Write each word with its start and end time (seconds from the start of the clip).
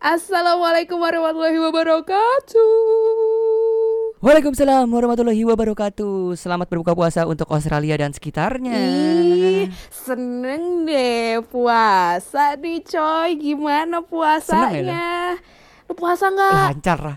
Assalamualaikum 0.00 0.96
warahmatullahi 0.96 1.60
wabarakatuh. 1.60 2.72
Waalaikumsalam 4.24 4.88
warahmatullahi 4.88 5.44
wabarakatuh. 5.44 6.40
Selamat 6.40 6.72
berbuka 6.72 6.96
puasa 6.96 7.28
untuk 7.28 7.44
Australia 7.52 8.00
dan 8.00 8.16
sekitarnya. 8.16 8.80
Ih, 8.80 9.68
seneng 9.92 10.88
deh 10.88 11.44
puasa 11.44 12.56
nih 12.56 12.80
coy. 12.80 13.44
Gimana 13.44 14.00
puasanya? 14.00 15.36
Lu 15.84 15.92
puasa 15.92 16.32
nggak? 16.32 16.80
Lancar 16.80 16.98
lah. 17.04 17.16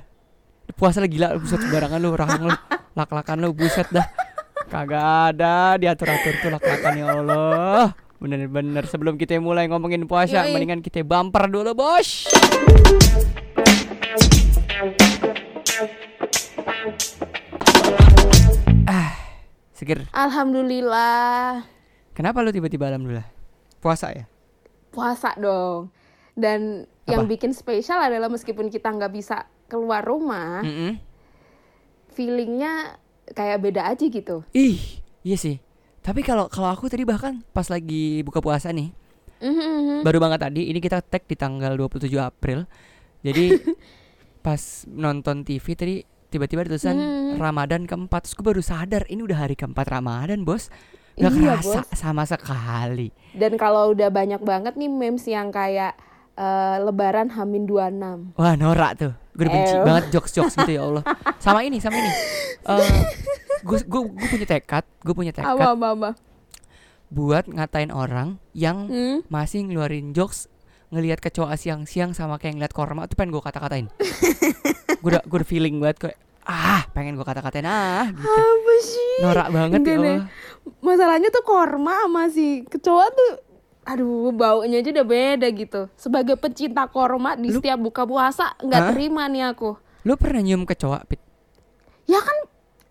Puasa 0.75 1.00
lagi 1.00 1.15
gila, 1.15 1.39
buset 1.39 1.63
sembarangan 1.63 2.04
lu, 2.04 2.11
rahang 2.20 2.52
lu, 2.52 2.55
lak-lakan 3.00 3.47
lu, 3.47 3.55
buset 3.55 3.88
dah. 3.95 4.11
Kagak 4.68 5.31
ada 5.31 5.79
diatur-atur 5.79 6.36
tuh 6.36 6.52
lak-lakan 6.52 7.00
ya 7.00 7.07
Allah. 7.15 7.95
Bener-bener 8.23 8.87
sebelum 8.87 9.19
kita 9.19 9.35
mulai 9.43 9.67
ngomongin 9.67 10.07
puasa, 10.07 10.47
Yoi. 10.47 10.55
mendingan 10.55 10.79
kita 10.79 11.03
bumper 11.03 11.51
dulu, 11.51 11.75
Bos. 11.75 12.31
Ah, 18.88 19.12
seger. 19.75 20.07
Alhamdulillah 20.15 21.67
Kenapa 22.15 22.39
lu 22.39 22.55
tiba-tiba 22.55 22.88
alhamdulillah? 22.88 23.27
Puasa 23.84 24.15
ya? 24.15 24.23
puasa 24.93 25.35
dong. 25.35 25.91
Dan 26.31 26.87
yang 27.09 27.27
Apa? 27.27 27.31
bikin 27.35 27.51
spesial 27.51 27.99
adalah 27.99 28.31
meskipun 28.31 28.71
kita 28.71 28.87
nggak 28.87 29.12
bisa 29.12 29.51
keluar 29.67 29.99
rumah, 29.99 30.63
Mm-mm. 30.63 30.95
feelingnya 32.13 33.01
kayak 33.34 33.59
beda 33.59 33.90
aja 33.90 34.05
gitu. 34.05 34.45
Ih, 34.55 35.01
iya 35.26 35.35
sih. 35.35 35.57
Tapi 36.03 36.20
kalau 36.20 36.52
kalau 36.52 36.67
aku 36.67 36.91
tadi 36.91 37.07
bahkan 37.07 37.39
pas 37.49 37.66
lagi 37.66 38.20
buka 38.21 38.43
puasa 38.43 38.70
nih, 38.70 38.91
Mhm. 39.39 40.03
baru 40.03 40.20
banget 40.20 40.39
tadi, 40.41 40.67
ini 40.67 40.77
kita 40.77 40.99
tag 40.99 41.23
di 41.23 41.35
tanggal 41.35 41.73
27 41.73 42.20
April. 42.20 42.67
Jadi 43.23 43.55
pas 44.45 44.59
nonton 44.85 45.41
TV 45.41 45.66
tadi 45.73 45.95
tiba-tiba 46.27 46.62
ada 46.62 46.71
tulisan 46.71 46.98
Hmm. 46.98 47.37
Ramadan 47.37 47.85
keempat, 47.85 48.26
terus 48.26 48.35
gue 48.35 48.43
baru 48.43 48.59
sadar 48.59 49.07
ini 49.07 49.21
udah 49.21 49.40
hari 49.40 49.55
keempat 49.55 49.87
Ramadan, 49.87 50.43
bos. 50.43 50.68
Gak 51.13 51.29
Iya, 51.29 51.62
kerasa 51.62 51.79
Bos. 51.85 51.93
sama 51.93 52.26
sekali. 52.26 53.13
Dan 53.31 53.54
kalau 53.54 53.93
udah 53.93 54.09
banyak 54.09 54.41
banget 54.41 54.74
nih 54.74 54.90
memes 54.90 55.24
yang 55.24 55.49
kayak 55.49 55.93
eh, 56.34 56.77
Lebaran 56.81 57.29
Hamin 57.29 57.63
26. 57.63 58.34
Wah 58.34 58.57
norak 58.57 58.98
tuh, 58.98 59.13
gue 59.31 59.46
benci 59.46 59.77
banget 59.79 60.09
jokes-jokes 60.09 60.57
gitu 60.57 60.71
ya 60.74 60.81
Allah. 60.81 61.04
Sama 61.37 61.62
ini, 61.62 61.77
sama 61.77 61.93
ini. 61.96 62.12
gue 63.63 63.79
gue 63.81 64.01
gue 64.06 64.28
punya 64.29 64.47
tekad, 64.50 64.83
gue 65.00 65.13
punya 65.13 65.31
tekad 65.31 65.50
Apa 65.50 65.73
apa 65.73 65.88
apa. 65.89 66.09
buat 67.07 67.45
ngatain 67.45 67.89
orang 67.89 68.35
yang 68.51 68.88
Hmm? 68.88 69.17
masih 69.28 69.63
ngeluarin 69.63 70.11
jokes 70.11 70.50
ngelihat 70.89 71.17
kecoa 71.19 71.53
siang-siang 71.53 72.11
sama 72.11 72.38
kayak 72.38 72.53
ngeliat 72.56 72.72
korma 72.72 73.06
tuh 73.06 73.16
pengen 73.16 73.31
gue 73.31 73.41
kata-katain. 73.41 73.88
gue 75.01 75.09
udah 75.09 75.22
gue 75.22 75.35
udah 75.35 75.47
feeling 75.47 75.78
banget 75.78 75.97
kayak 76.00 76.17
ah 76.44 76.84
pengen 76.91 77.13
gue 77.13 77.23
kata-katain 77.23 77.63
ah 77.63 78.07
gitu. 78.07 78.25
Apa 78.25 78.73
sih? 78.79 79.13
Norak 79.19 79.47
banget 79.50 79.78
Enggak 79.79 79.94
ya. 79.94 80.00
Allah. 80.00 80.22
Masalahnya 80.79 81.29
tuh 81.29 81.44
korma 81.44 81.95
sama 82.00 82.23
si 82.28 82.47
kecoa 82.63 83.07
tuh 83.09 83.31
aduh 83.84 84.31
baunya 84.31 84.79
aja 84.79 84.89
udah 84.91 85.06
beda 85.06 85.47
gitu. 85.50 85.81
Sebagai 85.94 86.35
pecinta 86.35 86.85
korma 86.85 87.34
di 87.34 87.50
Lu- 87.50 87.57
setiap 87.57 87.78
buka 87.78 88.03
puasa 88.03 88.53
nggak 88.57 88.81
terima 88.91 89.25
nih 89.25 89.50
aku. 89.50 89.75
Lu 90.03 90.13
pernah 90.13 90.39
nyium 90.39 90.63
kecoa, 90.63 91.03
Pit? 91.03 91.19
Ya 92.03 92.19
kan 92.19 92.35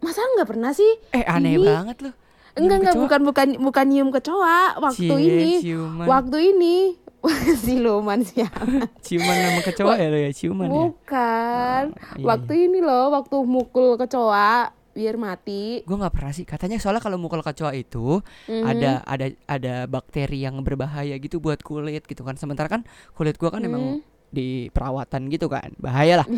masa 0.03 0.21
nggak 0.37 0.49
pernah 0.49 0.71
sih? 0.71 0.93
Eh 1.11 1.25
aneh 1.25 1.57
Ini- 1.57 1.65
banget 1.65 1.97
lu. 2.01 2.11
Enggak 2.53 2.85
enggak 2.85 2.97
bukan 2.99 3.21
bukan 3.25 3.49
bukan 3.65 3.85
nyium 3.89 4.11
kecoa 4.11 4.77
waktu 4.77 5.09
Cie, 5.09 5.25
ini. 5.25 5.53
ciuman. 5.63 6.05
Waktu 6.05 6.37
ini 6.53 6.77
siluman 7.65 8.21
siapa? 8.21 8.61
Ciuman 9.07 9.37
sama 9.39 9.61
kecoa 9.63 9.95
ya 9.97 10.09
lo 10.11 10.19
ya, 10.19 10.31
ciuman 10.31 10.69
ya. 10.69 10.75
Bukan. 10.85 11.85
Oh, 11.89 12.17
iya, 12.19 12.25
waktu 12.27 12.53
ini 12.61 12.79
loh, 12.79 13.09
waktu 13.11 13.37
mukul 13.41 13.97
kecoa 13.97 14.69
biar 14.93 15.17
mati. 15.17 15.81
Gue 15.83 15.97
nggak 15.97 16.13
pernah 16.13 16.29
sih. 16.31 16.45
Katanya 16.45 16.77
soalnya 16.77 17.01
kalau 17.01 17.17
mukul 17.17 17.41
kecoa 17.41 17.73
itu 17.73 18.21
Mhm. 18.45 18.65
ada 18.67 18.91
ada 19.07 19.27
ada 19.47 19.75
bakteri 19.87 20.45
yang 20.45 20.61
berbahaya 20.61 21.17
gitu 21.17 21.41
buat 21.41 21.65
kulit 21.65 22.05
gitu 22.05 22.21
kan. 22.21 22.37
Sementara 22.37 22.69
kan 22.69 22.85
kulit 23.15 23.41
gua 23.41 23.49
kan 23.49 23.65
Hmm. 23.65 23.71
emang 23.71 23.85
di 24.29 24.69
perawatan 24.69 25.33
gitu 25.33 25.49
kan. 25.49 25.73
Bahaya 25.79 26.21
lah. 26.21 26.29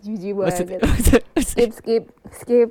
Jijik 0.00 0.32
banget. 0.34 0.80
maksud- 0.80 1.24
Skip 1.40 1.70
skip 1.72 2.04
skip. 2.32 2.70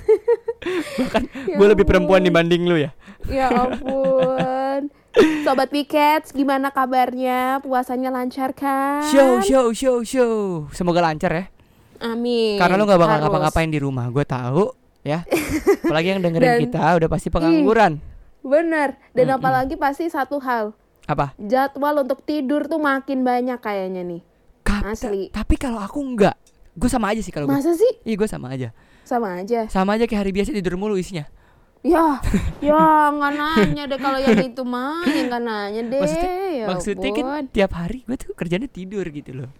bahkan 0.98 1.22
Ya 1.50 1.56
gue 1.56 1.66
lebih 1.68 1.84
perempuan 1.84 2.20
dibanding 2.20 2.62
lu 2.64 2.76
ya. 2.76 2.90
Ya 3.26 3.50
ampun. 3.50 4.90
Sobat 5.44 5.68
Pikets, 5.68 6.30
gimana 6.30 6.70
kabarnya? 6.70 7.58
Puasanya 7.60 8.08
lancar 8.08 8.52
kan? 8.52 9.02
Show, 9.04 9.42
show, 9.42 9.66
show, 9.72 9.96
show. 10.00 10.34
Semoga 10.70 11.02
lancar 11.02 11.30
ya. 11.32 11.44
Amin. 12.00 12.56
Karena 12.56 12.76
lu 12.76 12.86
nggak 12.86 12.96
bakal 12.98 13.18
ngapa-ngapain 13.20 13.68
di 13.68 13.76
rumah. 13.76 14.06
Gue 14.08 14.22
tahu 14.22 14.70
ya. 15.02 15.26
Apalagi 15.82 16.08
yang 16.08 16.22
dengerin 16.22 16.48
Dan- 16.48 16.62
kita 16.64 16.84
udah 16.96 17.08
pasti 17.08 17.28
pengangguran. 17.28 17.98
Bener. 18.40 18.96
Dan 19.10 19.26
Mm-mm. 19.28 19.36
apalagi 19.36 19.74
pasti 19.74 20.06
satu 20.06 20.38
hal. 20.38 20.72
Apa? 21.04 21.34
Jadwal 21.36 22.00
untuk 22.00 22.22
tidur 22.22 22.64
tuh 22.64 22.78
makin 22.78 23.20
banyak 23.20 23.58
kayaknya 23.58 24.00
nih. 24.00 24.22
Ka- 24.62 24.86
Asli. 24.86 25.28
ta- 25.28 25.42
Tapi 25.42 25.58
kalau 25.58 25.76
aku 25.76 25.98
enggak, 25.98 26.38
gue 26.72 26.88
sama 26.88 27.10
aja 27.10 27.20
sih 27.20 27.30
kalau 27.30 27.46
gue. 27.46 27.54
Masa 27.54 27.74
sih? 27.74 27.92
Iya 28.02 28.14
gue 28.16 28.28
sama 28.28 28.50
aja. 28.50 28.68
Sama 29.02 29.28
aja. 29.38 29.66
Sama 29.66 29.98
aja 29.98 30.04
kayak 30.04 30.20
hari 30.22 30.32
biasa 30.32 30.50
tidur 30.50 30.74
mulu 30.74 30.94
isinya. 30.94 31.26
Ya, 31.80 32.20
ya 32.60 32.76
nggak 33.08 33.32
nanya 33.34 33.82
deh 33.88 33.96
kalau 33.96 34.20
yang 34.20 34.36
itu 34.38 34.62
mah, 34.62 35.00
yang 35.02 35.32
nggak 35.32 35.42
nanya 35.42 35.80
deh. 35.82 36.00
Maksudnya, 36.00 36.34
ya 36.52 36.64
maksudnya 36.68 37.10
kan 37.10 37.24
tiap 37.48 37.72
hari 37.72 38.04
gue 38.04 38.16
tuh 38.16 38.36
kerjanya 38.36 38.68
tidur 38.68 39.02
gitu 39.08 39.32
loh. 39.32 39.50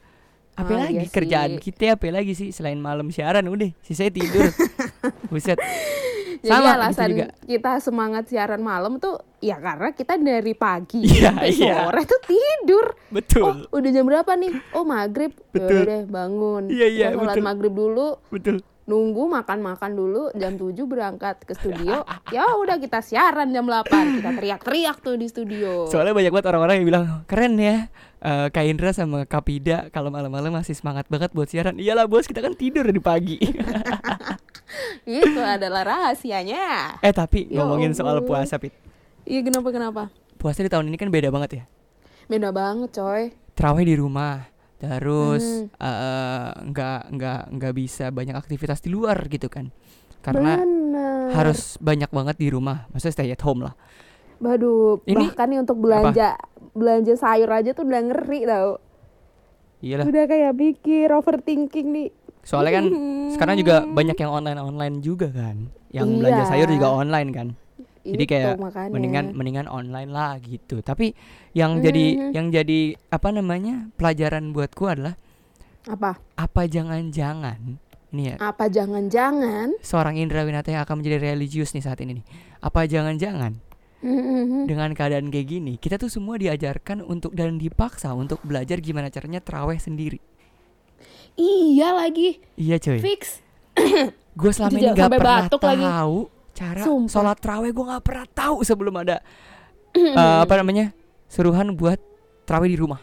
Apa 0.53 0.77
Ah, 0.77 0.79
lagi 0.85 1.01
iya 1.01 1.09
kerjaan 1.09 1.51
sih. 1.57 1.73
kita 1.73 1.97
apa 1.97 2.05
lagi 2.13 2.37
sih 2.37 2.53
selain 2.53 2.77
malam 2.77 3.09
siaran 3.09 3.49
udah 3.49 3.73
sisanya 3.81 4.13
tidur. 4.13 4.53
Buset. 5.33 5.57
Jadi 6.41 6.49
Sama 6.51 6.65
gitu 6.65 6.75
alasan 6.75 7.09
juga. 7.11 7.27
kita 7.45 7.73
semangat 7.79 8.25
siaran 8.27 8.61
malam 8.61 8.97
tuh 8.97 9.15
ya 9.39 9.57
karena 9.57 9.93
kita 9.93 10.17
dari 10.17 10.53
pagi 10.53 11.05
Iya, 11.07 11.31
sampai 11.31 11.51
iya. 11.51 11.75
sore 11.85 12.03
tuh 12.03 12.21
tidur. 12.25 12.87
Oh, 12.89 13.13
Betul. 13.13 13.53
udah 13.69 13.91
jam 13.91 14.05
berapa 14.05 14.33
nih? 14.35 14.53
Oh, 14.73 14.83
maghrib. 14.83 15.37
Betul. 15.51 15.85
Yaudah 15.85 15.85
deh, 15.87 16.03
bangun. 16.07 16.63
Iya, 16.67 16.87
iya, 16.87 17.07
Kita 17.11 17.21
sholat 17.23 17.37
maghrib 17.41 17.71
dulu, 17.71 18.17
Betul. 18.27 18.65
nunggu 18.83 19.23
makan-makan 19.31 19.93
dulu, 19.93 20.23
jam 20.33 20.57
7 20.57 20.75
berangkat 20.83 21.37
ke 21.41 21.53
studio. 21.53 22.03
ya 22.35 22.43
udah 22.55 22.77
kita 22.77 22.99
siaran 23.01 23.51
jam 23.51 23.65
8. 23.65 23.85
Kita 24.17 24.31
teriak-teriak 24.33 24.97
tuh 24.99 25.15
di 25.15 25.27
studio. 25.27 25.87
Soalnya 25.87 26.11
banyak 26.13 26.31
banget 26.31 26.47
orang-orang 26.49 26.75
yang 26.77 26.87
bilang 26.89 27.05
keren 27.25 27.55
ya. 27.55 27.93
eh 28.19 28.49
Kak 28.49 28.65
Indra 28.65 28.91
sama 28.91 29.25
Kak 29.25 29.45
Pida 29.45 29.89
kalau 29.89 30.09
malam-malam 30.09 30.53
masih 30.55 30.73
semangat 30.73 31.05
banget 31.07 31.33
buat 31.33 31.47
siaran. 31.47 31.77
Iyalah 31.77 32.05
bos, 32.05 32.25
kita 32.25 32.41
kan 32.41 32.53
tidur 32.53 32.85
di 32.85 32.99
pagi. 32.99 33.37
Itu 35.07 35.39
adalah 35.39 35.83
rahasianya. 35.85 36.99
eh 36.99 37.13
tapi 37.13 37.47
Ya 37.47 37.61
ngomongin 37.61 37.93
soal 37.93 38.21
puasa, 38.23 38.57
Pit. 38.57 38.73
Iya, 39.23 39.41
kenapa 39.43 39.69
kenapa? 39.69 40.03
Puasa 40.37 40.61
di 40.61 40.69
tahun 40.69 40.89
ini 40.89 40.97
kan 40.97 41.09
beda 41.09 41.29
banget 41.29 41.51
ya. 41.53 41.65
Beda 42.27 42.51
banget, 42.51 42.91
coy. 42.93 43.23
Terawih 43.53 43.85
di 43.85 43.95
rumah. 43.95 44.49
Terus 44.77 45.69
Hmm. 45.69 45.77
eh, 45.77 46.49
nggak 46.67 47.01
nggak 47.13 47.41
nggak 47.53 47.73
bisa 47.75 48.09
banyak 48.09 48.33
aktivitas 48.33 48.81
di 48.81 48.89
luar 48.89 49.21
gitu 49.27 49.47
kan. 49.47 49.69
Karena 50.21 50.57
Bener. 50.57 51.33
harus 51.33 51.77
banyak 51.77 52.09
banget 52.09 52.37
di 52.37 52.49
rumah. 52.49 52.89
Maksudnya 52.89 53.13
stay 53.15 53.29
at 53.29 53.41
home 53.41 53.61
lah. 53.63 53.77
Waduh, 54.41 55.05
Ini 55.05 55.21
bahkan 55.29 55.49
nih 55.49 55.61
untuk 55.61 55.77
belanja 55.79 56.33
belanja 56.73 57.13
sayur 57.13 57.51
aja 57.51 57.73
tuh 57.73 57.85
udah 57.85 58.03
ngeri 58.03 58.41
tau. 58.45 58.81
Iyalah. 59.81 60.05
Udah 60.07 60.25
kayak 60.25 60.53
pikir 60.55 61.09
overthinking 61.11 61.89
nih. 61.91 62.09
Soalnya 62.43 62.73
kan 62.79 62.87
sekarang 63.35 63.57
juga 63.57 63.83
Hmm. 63.83 63.93
banyak 63.93 64.17
yang 64.17 64.33
online-online 64.33 64.97
juga 65.01 65.29
kan. 65.29 65.69
Yang 65.91 66.07
Iya. 66.07 66.17
belanja 66.17 66.43
sayur 66.47 66.69
juga 66.69 66.89
online 66.89 67.31
kan. 67.31 67.49
Jadi 68.01 68.17
Itu 68.19 68.31
kayak 68.31 68.57
makanya. 68.57 68.91
mendingan 68.91 69.25
mendingan 69.33 69.67
online 69.67 70.09
lah 70.09 70.41
gitu. 70.41 70.81
Tapi 70.81 71.13
yang 71.53 71.79
jadi 71.79 72.05
Mhm. 72.17 72.31
yang 72.33 72.47
jadi 72.49 72.81
apa 73.07 73.29
namanya? 73.29 73.93
pelajaran 73.95 74.51
buatku 74.51 74.85
adalah 74.85 75.15
apa? 75.83 76.17
apa 76.35 76.63
jangan-jangan 76.65 77.77
ini 78.11 78.23
ya 78.27 78.37
Apa 78.39 78.69
jangan-jangan 78.69 79.77
seorang 79.81 80.17
Indra 80.17 80.43
Winata 80.43 80.69
yang 80.69 80.83
akan 80.83 80.99
menjadi 80.99 81.19
religius 81.27 81.73
nih 81.73 81.81
saat 81.81 82.01
ini 82.01 82.21
nih. 82.21 82.27
Apa 82.59 82.85
jangan-jangan 82.85 83.61
Mhm. 84.01 84.65
dengan 84.65 84.91
keadaan 84.93 85.29
kayak 85.29 85.49
gini 85.51 85.77
kita 85.77 85.95
tuh 85.95 86.09
semua 86.09 86.35
diajarkan 86.35 87.01
untuk 87.01 87.33
dan 87.33 87.57
dipaksa 87.57 88.13
untuk 88.13 88.41
belajar 88.41 88.81
gimana 88.81 89.09
caranya 89.09 89.39
teraweh 89.39 89.77
sendiri. 89.77 90.21
Iya 91.41 91.89
lagi, 91.95 92.37
Iya 92.55 92.77
cuy. 92.77 93.01
fix. 93.01 93.41
Gue 94.37 94.53
selama 94.53 94.71
ini 94.71 94.83
jangan 94.83 94.95
gak 94.95 95.05
sampai 95.07 95.19
pernah 95.19 95.41
batuk 95.43 95.61
lagi. 95.63 95.85
tahu 95.87 96.17
cara 96.53 96.81
Sumpah. 96.83 97.11
sholat 97.11 97.37
teraweh 97.39 97.71
gue 97.71 97.85
gak 97.87 98.05
pernah 98.05 98.27
tahu 98.29 98.57
sebelum 98.61 98.95
ada 98.95 99.17
eh, 99.97 100.39
apa 100.41 100.55
namanya 100.55 100.93
suruhan 101.27 101.73
buat 101.73 101.97
teraweh 102.45 102.69
di 102.69 102.77
rumah. 102.77 103.01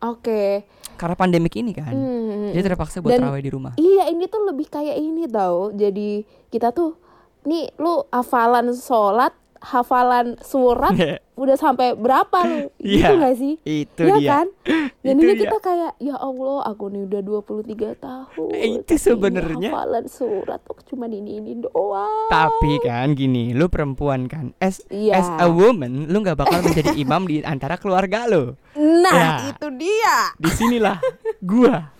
Oke. 0.00 0.62
Karena 0.92 1.14
pandemik 1.14 1.54
ini 1.54 1.72
kan, 1.72 1.90
Hmm. 1.90 2.50
jadi 2.50 2.70
terpaksa 2.70 2.98
buat 2.98 3.12
Dan- 3.12 3.26
di 3.36 3.50
rumah. 3.50 3.74
Iya, 3.74 4.06
ini 4.08 4.26
tuh 4.26 4.42
lebih 4.44 4.66
kayak 4.68 4.94
ini 4.94 5.26
tau. 5.26 5.70
Jadi 5.70 6.22
kita 6.46 6.70
tuh 6.70 6.94
nih 7.42 7.74
lu 7.76 8.06
hafalan 8.08 8.70
sholat 8.70 9.34
hafalan 9.62 10.34
surat 10.40 10.90
udah 11.32 11.54
sampai 11.54 11.94
berapa 11.94 12.34
lu? 12.42 12.68
Iya, 12.76 13.08
Gitu 13.08 13.14
gak 13.16 13.36
sih? 13.36 13.54
itu 13.64 14.02
Iya 14.02 14.14
dia. 14.16 14.28
kan? 14.28 14.46
Dan 15.02 15.14
Itu 15.14 15.22
ini 15.22 15.32
dia. 15.32 15.42
kita 15.44 15.58
kayak 15.58 15.92
ya 15.96 16.16
Allah, 16.16 16.58
aku 16.64 16.84
nih 16.88 17.02
udah 17.04 17.20
23 17.22 17.94
tahun. 17.96 18.50
Eh, 18.52 18.68
itu 18.76 18.94
sebenarnya- 18.96 19.70
hafalan 19.70 20.06
surat 20.06 20.60
kok 20.60 20.82
cuma 20.84 21.06
ini 21.06 21.38
ini 21.38 21.56
doang. 21.56 22.28
Tapi 22.28 22.78
kan 22.80 23.10
gini, 23.12 23.50
lu 23.50 23.66
perempuan 23.66 24.26
kan. 24.26 24.50
As 24.58 24.82
Iya. 24.88 25.14
as 25.16 25.28
a 25.38 25.48
woman, 25.48 26.06
lu 26.06 26.20
nggak 26.20 26.36
bakal 26.36 26.58
menjadi 26.60 26.92
imam 27.00 27.22
di 27.24 27.40
antara 27.40 27.74
keluarga 27.74 28.26
lu. 28.26 28.58
Nah, 28.74 29.14
Ya. 29.14 29.30
itu 29.48 29.66
dia. 29.72 30.16
Di 30.36 30.50
sinilah 30.50 30.98
gua. 31.40 31.90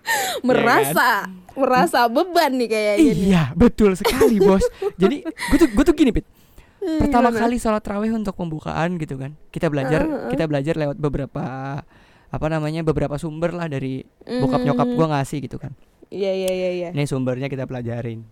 Merasa 0.40 1.28
merasa 1.52 2.06
beban 2.06 2.56
nih 2.56 2.66
kayaknya 2.66 2.94
nih. 2.96 3.14
Iya, 3.26 3.42
betul 3.52 3.92
sekali, 3.92 4.38
Bos. 4.38 4.64
Jadi, 4.96 5.20
gue 5.22 5.58
tuh 5.58 5.68
gue 5.68 5.84
tuh 5.84 5.92
gini, 5.92 6.10
Pit. 6.10 6.24
Hmm, 6.80 6.96
Pertama 6.98 7.28
gimana? 7.28 7.40
kali 7.44 7.56
sholat 7.56 7.84
raweh 7.84 8.10
untuk 8.10 8.32
pembukaan 8.34 8.96
gitu 8.96 9.14
kan. 9.14 9.36
Kita 9.48 9.68
belajar, 9.68 10.00
kita 10.28 10.44
belajar 10.44 10.74
lewat 10.74 10.96
beberapa 10.96 11.44
apa 12.30 12.46
namanya 12.46 12.80
beberapa 12.80 13.14
sumber 13.14 13.50
lah 13.50 13.66
dari 13.66 14.00
bokap 14.22 14.62
nyokap 14.62 14.86
Mhm. 14.86 14.96
gua 14.96 15.06
ngasih 15.12 15.38
gitu 15.42 15.56
kan. 15.56 15.76
Iya 16.08 16.32
iya 16.32 16.50
iya 16.50 16.70
iya. 16.72 16.88
Ini 16.90 17.04
sumbernya 17.04 17.46
kita 17.46 17.64
pelajarin. 17.64 18.24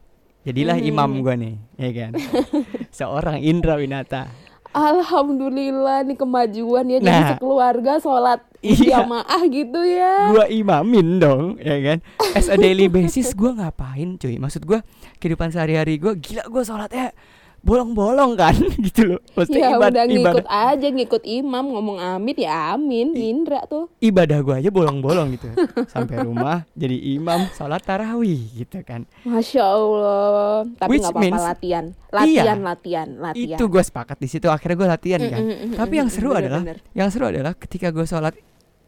Jadilah 0.42 0.76
Mhm. 0.76 0.86
imam 0.86 1.10
gua 1.20 1.34
nih, 1.34 1.54
ya 1.76 1.90
kan. 1.92 2.12
Seorang 2.94 3.36
Indra 3.38 3.76
Winata. 3.76 4.30
Alhamdulillah 4.70 6.04
nih 6.04 6.14
kemajuan 6.14 6.84
ya 6.86 6.98
jadi 6.98 7.08
Nah. 7.14 7.28
sekeluarga 7.34 7.92
sholat 7.98 8.40
Iya. 8.58 9.00
jamaah 9.00 9.42
gitu 9.46 9.80
ya. 9.80 10.30
Gua 10.30 10.44
imamin 10.46 11.18
dong, 11.18 11.44
ya 11.58 11.76
kan. 11.80 11.98
As 12.32 12.46
a 12.46 12.56
daily 12.56 12.86
basis 12.86 13.32
gua 13.32 13.52
ngapain, 13.52 14.16
cuy? 14.16 14.36
Maksud 14.36 14.62
gua 14.62 14.80
kehidupan 15.16 15.48
sehari-hari 15.48 15.96
gua 15.96 16.12
gila 16.14 16.44
gua 16.46 16.62
sholatnya 16.62 17.12
bolong-bolong 17.60 18.32
kan 18.34 18.54
gitu 18.86 19.02
loh. 19.08 19.20
Maksudnya 19.32 19.60
Ya 19.60 19.70
ibad- 19.74 19.90
udah 19.90 20.04
ngikut 20.04 20.24
ibadah 20.40 20.68
aja 20.70 20.86
ngikut 20.88 21.22
imam 21.22 21.64
ngomong 21.68 21.98
amin 21.98 22.36
ya 22.38 22.72
amin 22.72 23.12
Indra 23.12 23.60
tuh. 23.64 23.90
ibadah 23.98 24.38
gua 24.40 24.56
aja 24.56 24.68
bolong-bolong 24.68 25.34
gitu. 25.34 25.50
Sampai 25.86 26.20
rumah 26.20 26.64
jadi 26.72 26.94
imam 27.12 27.50
sholat 27.52 27.82
tarawih 27.82 28.38
gitu 28.56 28.78
kan. 28.80 29.04
Masya 29.22 29.62
Allah. 29.64 30.64
Tapi 30.76 30.96
nggak 30.96 31.10
apa-apa 31.10 31.20
means- 31.20 31.44
latihan, 31.44 31.84
Iya. 31.90 32.14
latihan, 32.14 32.58
latihan, 32.62 33.08
latihan. 33.18 33.56
Itu 33.56 33.64
gue 33.66 33.82
sepakat 33.82 34.16
di 34.16 34.28
situ 34.28 34.46
akhirnya 34.46 34.76
gue 34.76 34.88
latihan 34.88 35.20
kan. 35.20 35.40
Mm, 35.40 35.48
mm, 35.48 35.58
mm, 35.64 35.76
Tapi 35.76 35.92
mm, 35.92 35.98
yang 35.98 36.08
mm, 36.08 36.14
seru 36.14 36.28
bener, 36.30 36.40
adalah 36.40 36.60
bener. 36.62 36.78
yang 36.92 37.08
seru 37.10 37.24
adalah 37.26 37.52
ketika 37.54 37.88
gue 37.88 38.04
sholat 38.04 38.34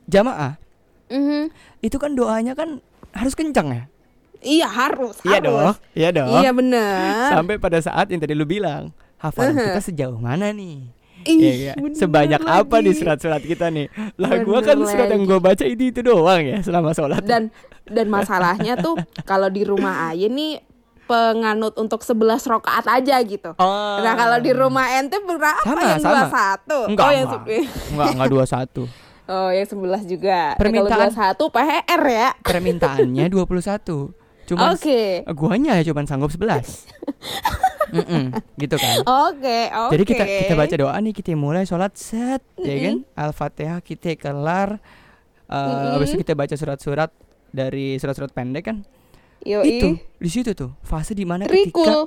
jamaah 0.07 0.57
Mhm. 1.07 1.51
itu 1.81 1.97
kan 1.97 2.15
doanya 2.15 2.55
kan 2.55 2.79
harus 3.11 3.35
kencang 3.35 3.69
ya. 3.69 3.83
Iya 4.41 4.67
harus. 4.67 5.17
Iya 5.21 5.37
harus. 5.37 5.45
dong, 5.45 5.75
iya 5.93 6.09
dong. 6.11 6.29
Iya 6.37 6.51
benar. 6.51 7.29
Sampai 7.31 7.57
pada 7.57 7.79
saat 7.79 8.09
yang 8.09 8.19
tadi 8.19 8.33
lu 8.33 8.45
bilang 8.45 8.89
hafalan 9.17 9.53
kita 9.55 9.83
sejauh 9.83 10.17
mana 10.17 10.49
nih? 10.51 10.89
Ih, 11.21 11.37
Iya, 11.37 11.73
bener 11.77 12.01
Sebanyak 12.01 12.41
apa 12.41 12.81
lagi. 12.81 12.87
di 12.87 12.93
surat-surat 12.97 13.43
kita 13.43 13.69
nih? 13.69 13.93
Lah 14.17 14.41
gua 14.41 14.65
kan 14.65 14.81
surat 14.81 15.05
yang 15.07 15.23
gua 15.23 15.37
baca 15.37 15.61
itu 15.63 15.85
itu 15.87 16.01
doang 16.01 16.41
ya 16.41 16.59
selama 16.61 16.91
sholat. 16.91 17.21
Dan 17.21 17.53
dan 17.85 18.09
masalahnya 18.09 18.81
tuh 18.81 18.97
kalau 19.23 19.47
di 19.47 19.61
rumah 19.61 20.09
Aye 20.09 20.27
nih 20.27 20.65
penganut 21.05 21.75
untuk 21.75 22.01
11 22.01 22.17
rokaat 22.47 22.87
aja 22.87 23.21
gitu. 23.21 23.53
Oh. 23.53 23.99
Nah 23.99 24.15
kalau 24.15 24.39
di 24.39 24.55
rumah 24.55 24.89
ente 24.95 25.19
berapa 25.19 25.61
Sama, 25.61 25.83
yang 25.85 26.01
sama. 26.01 26.15
dua 26.15 26.27
satu? 26.31 26.79
Enggak, 26.89 27.05
oh 27.05 27.13
yang 27.13 27.27
enggak. 27.27 27.43
enggak 27.93 28.09
enggak 28.15 28.31
dua 28.31 28.45
satu. 28.47 28.83
oh 29.35 29.51
yang 29.51 29.67
sebelas 29.69 30.03
juga. 30.07 30.55
Permintaan- 30.57 30.89
Nah, 30.89 30.97
kalau 30.97 31.05
dua 31.05 31.11
satu 31.13 31.45
PR 31.53 32.03
ya. 32.09 32.29
Permintaannya 32.41 33.25
21. 33.29 34.20
Cuma 34.51 34.75
Oke. 34.75 35.23
guanya 35.31 35.79
ya 35.79 35.87
cuman 35.87 36.05
sanggup 36.05 36.35
11. 36.35 36.43
Mm-mm, 37.91 38.31
gitu 38.55 38.75
kan. 38.75 39.03
Oke 39.03 39.67
oke. 39.69 39.91
Jadi 39.91 40.03
kita 40.05 40.25
kita 40.27 40.55
baca 40.55 40.75
doa 40.77 40.95
nih 40.97 41.11
kita 41.13 41.35
mulai 41.35 41.63
sholat 41.63 41.95
set 41.95 42.43
ya 42.57 42.71
Mm-mm. 42.71 42.83
kan 42.83 42.97
Al-Fatihah 43.17 43.79
kita 43.81 44.15
kelar 44.15 44.79
uh, 45.47 45.55
Mm-mm. 45.55 45.95
habis 45.95 46.11
itu 46.11 46.19
kita 46.21 46.35
baca 46.35 46.55
surat-surat 46.55 47.11
dari 47.49 47.95
surat-surat 47.97 48.31
pendek 48.31 48.63
kan 48.65 48.87
Yoi. 49.43 49.67
itu 49.67 49.89
di 50.19 50.29
situ 50.29 50.51
tuh 50.53 50.71
fase 50.81 51.15
di 51.15 51.25
mana 51.25 51.47
ketika 51.47 52.07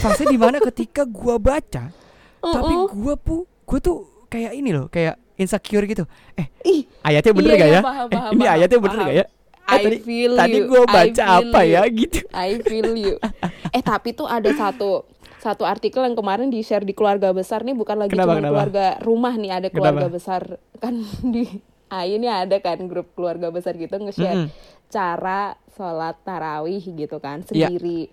fase 0.00 0.24
di 0.24 0.38
mana 0.38 0.56
ketika 0.62 1.04
gua 1.04 1.36
baca 1.36 1.92
tapi 2.54 2.72
Uh-uh. 2.72 2.88
gua 2.88 3.14
pu 3.14 3.44
gua 3.64 3.78
tuh 3.78 4.24
kayak 4.28 4.56
ini 4.56 4.72
loh 4.72 4.88
kayak 4.88 5.20
insecure 5.36 5.84
gitu 5.84 6.08
eh 6.32 6.48
Ih, 6.62 6.88
ayatnya 7.02 7.32
bener 7.34 7.50
Iya, 7.50 7.58
gak 7.58 7.68
iya, 7.68 7.74
ya 7.74 7.82
paham, 7.82 8.06
eh, 8.06 8.16
paham, 8.16 8.32
ini 8.32 8.40
paham, 8.40 8.54
ayatnya 8.56 8.78
bener 8.78 8.96
paham. 8.96 9.04
gak 9.04 9.16
ya 9.20 9.24
I 9.64 9.80
tadi 9.80 9.96
feel 9.98 10.32
tadi 10.34 10.58
you, 10.58 10.66
gua 10.66 10.84
I 10.84 10.92
baca 11.08 11.24
apa 11.40 11.60
ya 11.62 11.82
you. 11.84 11.96
gitu 11.98 12.18
I 12.30 12.60
feel 12.60 12.92
you. 12.92 13.16
Eh 13.76 13.80
tapi 13.80 14.12
tuh 14.12 14.24
ada 14.24 14.46
satu 14.50 15.02
satu 15.36 15.62
artikel 15.62 16.00
yang 16.00 16.14
kemarin 16.14 16.48
di 16.48 16.60
share 16.60 16.82
di 16.82 16.92
keluarga 16.92 17.28
besar 17.30 17.60
nih 17.60 17.72
bukan 17.72 17.98
lagi 17.98 18.12
Kenapa, 18.12 18.30
cuma 18.30 18.40
kenapa? 18.40 18.52
keluarga 18.54 18.86
rumah 19.00 19.34
nih 19.34 19.50
ada 19.52 19.68
keluarga 19.68 20.06
Kenapa? 20.06 20.14
besar 20.14 20.42
kan 20.78 20.94
di 21.22 21.44
ah 21.86 22.02
ini 22.02 22.24
ada 22.24 22.56
kan 22.58 22.80
grup 22.84 23.12
keluarga 23.12 23.48
besar 23.48 23.74
gitu 23.74 23.92
nge-share 23.94 24.46
Mm-mm. 24.46 24.50
cara 24.88 25.52
sholat 25.70 26.16
tarawih 26.20 26.80
gitu 26.80 27.18
kan 27.18 27.44
Iya. 27.44 27.68
sendiri 27.68 28.08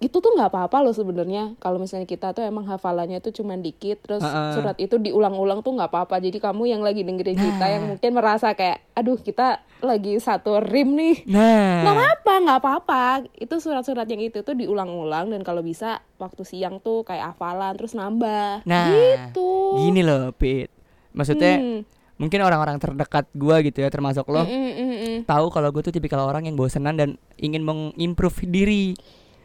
itu 0.00 0.16
tuh 0.16 0.32
nggak 0.32 0.48
apa-apa 0.48 0.80
loh 0.80 0.90
sebenarnya. 0.90 1.52
Kalau 1.56 1.76
misalnya 1.76 2.04
kita 2.04 2.32
tuh 2.32 2.40
emang 2.40 2.64
hafalannya 2.64 3.20
tuh 3.20 3.30
cuma 3.30 3.52
dikit 3.54 4.00
terus 4.00 4.20
Heeh. 4.20 4.52
surat 4.56 4.76
itu 4.76 4.96
diulang-ulang 4.96 5.60
tuh 5.60 5.76
nggak 5.76 5.86
apa-apa. 5.86 6.16
Jadi 6.18 6.40
kamu 6.40 6.62
yang 6.66 6.80
lagi 6.80 7.04
dengerin 7.04 7.36
kita 7.36 7.66
yang 7.68 7.82
Nah. 7.84 7.88
mungkin 7.92 8.10
merasa 8.10 8.52
kayak 8.52 8.80
aduh 8.92 9.14
kita 9.14 9.60
lagi 9.80 10.16
satu 10.16 10.56
rim 10.58 10.96
nih. 10.96 11.28
Nah. 11.28 11.84
Nggak 11.84 11.94
apa-apa 11.94 12.32
nggak 12.40 12.58
apa-apa. 12.58 13.02
Itu 13.34 13.60
surat-surat 13.60 14.08
yang 14.08 14.20
itu 14.20 14.40
tuh 14.40 14.56
diulang-ulang 14.56 15.28
dan 15.28 15.44
kalau 15.44 15.60
bisa 15.60 16.00
waktu 16.16 16.42
siang 16.42 16.80
tuh 16.80 17.04
kayak 17.04 17.36
hafalan 17.36 17.76
terus 17.76 17.92
nambah. 17.92 18.64
Nah, 18.64 18.88
gitu. 18.88 19.76
gini 19.78 20.00
loh 20.00 20.32
Pit. 20.32 20.72
Maksudnya 21.12 21.60
Hmm. 21.60 21.80
mungkin 22.16 22.40
orang-orang 22.40 22.76
terdekat 22.76 23.28
gua 23.32 23.60
gitu 23.60 23.80
ya 23.80 23.88
termasuk 23.88 24.24
lo 24.28 24.44
Mm, 24.44 24.52
mm, 24.52 24.72
mm, 24.72 24.96
mm. 24.96 25.16
tahu 25.24 25.48
kalau 25.48 25.68
gue 25.68 25.80
tuh 25.80 25.90
tipikal 25.90 26.20
orang 26.20 26.44
yang 26.44 26.52
bosenan 26.52 26.92
dan 26.94 27.08
ingin 27.36 27.60
mengimprove 27.60 28.44
diri 28.44 28.92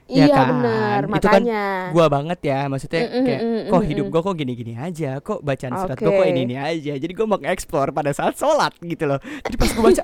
Ya 0.05 0.29
iya 0.29 0.35
kan? 0.37 0.47
benar 0.53 0.99
Itu 1.17 1.27
kan 1.27 1.41
makanya. 1.41 1.63
gua 1.89 2.05
banget 2.13 2.39
ya 2.45 2.59
maksudnya 2.69 3.01
Mm, 3.01 3.09
mm, 3.09 3.25
kayak 3.25 3.41
mm, 3.41 3.61
kok 3.65 3.81
mm, 3.81 3.87
hidup 3.89 4.05
mm. 4.05 4.11
gua 4.13 4.21
kok 4.21 4.35
gini-gini 4.37 4.73
aja? 4.77 5.11
Kok 5.17 5.39
bacaan 5.41 5.73
surat 5.81 5.97
gua 5.97 6.11
kok 6.13 6.27
ini 6.29 6.41
ini 6.45 6.55
aja? 6.61 6.93
Jadi 6.93 7.11
gua 7.17 7.25
mau 7.25 7.39
eksplor 7.41 7.89
pada 7.89 8.13
saat 8.13 8.37
sholat 8.37 8.73
gitu 8.85 9.09
loh. 9.09 9.17
Jadi 9.41 9.55
pas 9.57 9.69
gua 9.73 9.83
baca 9.89 10.03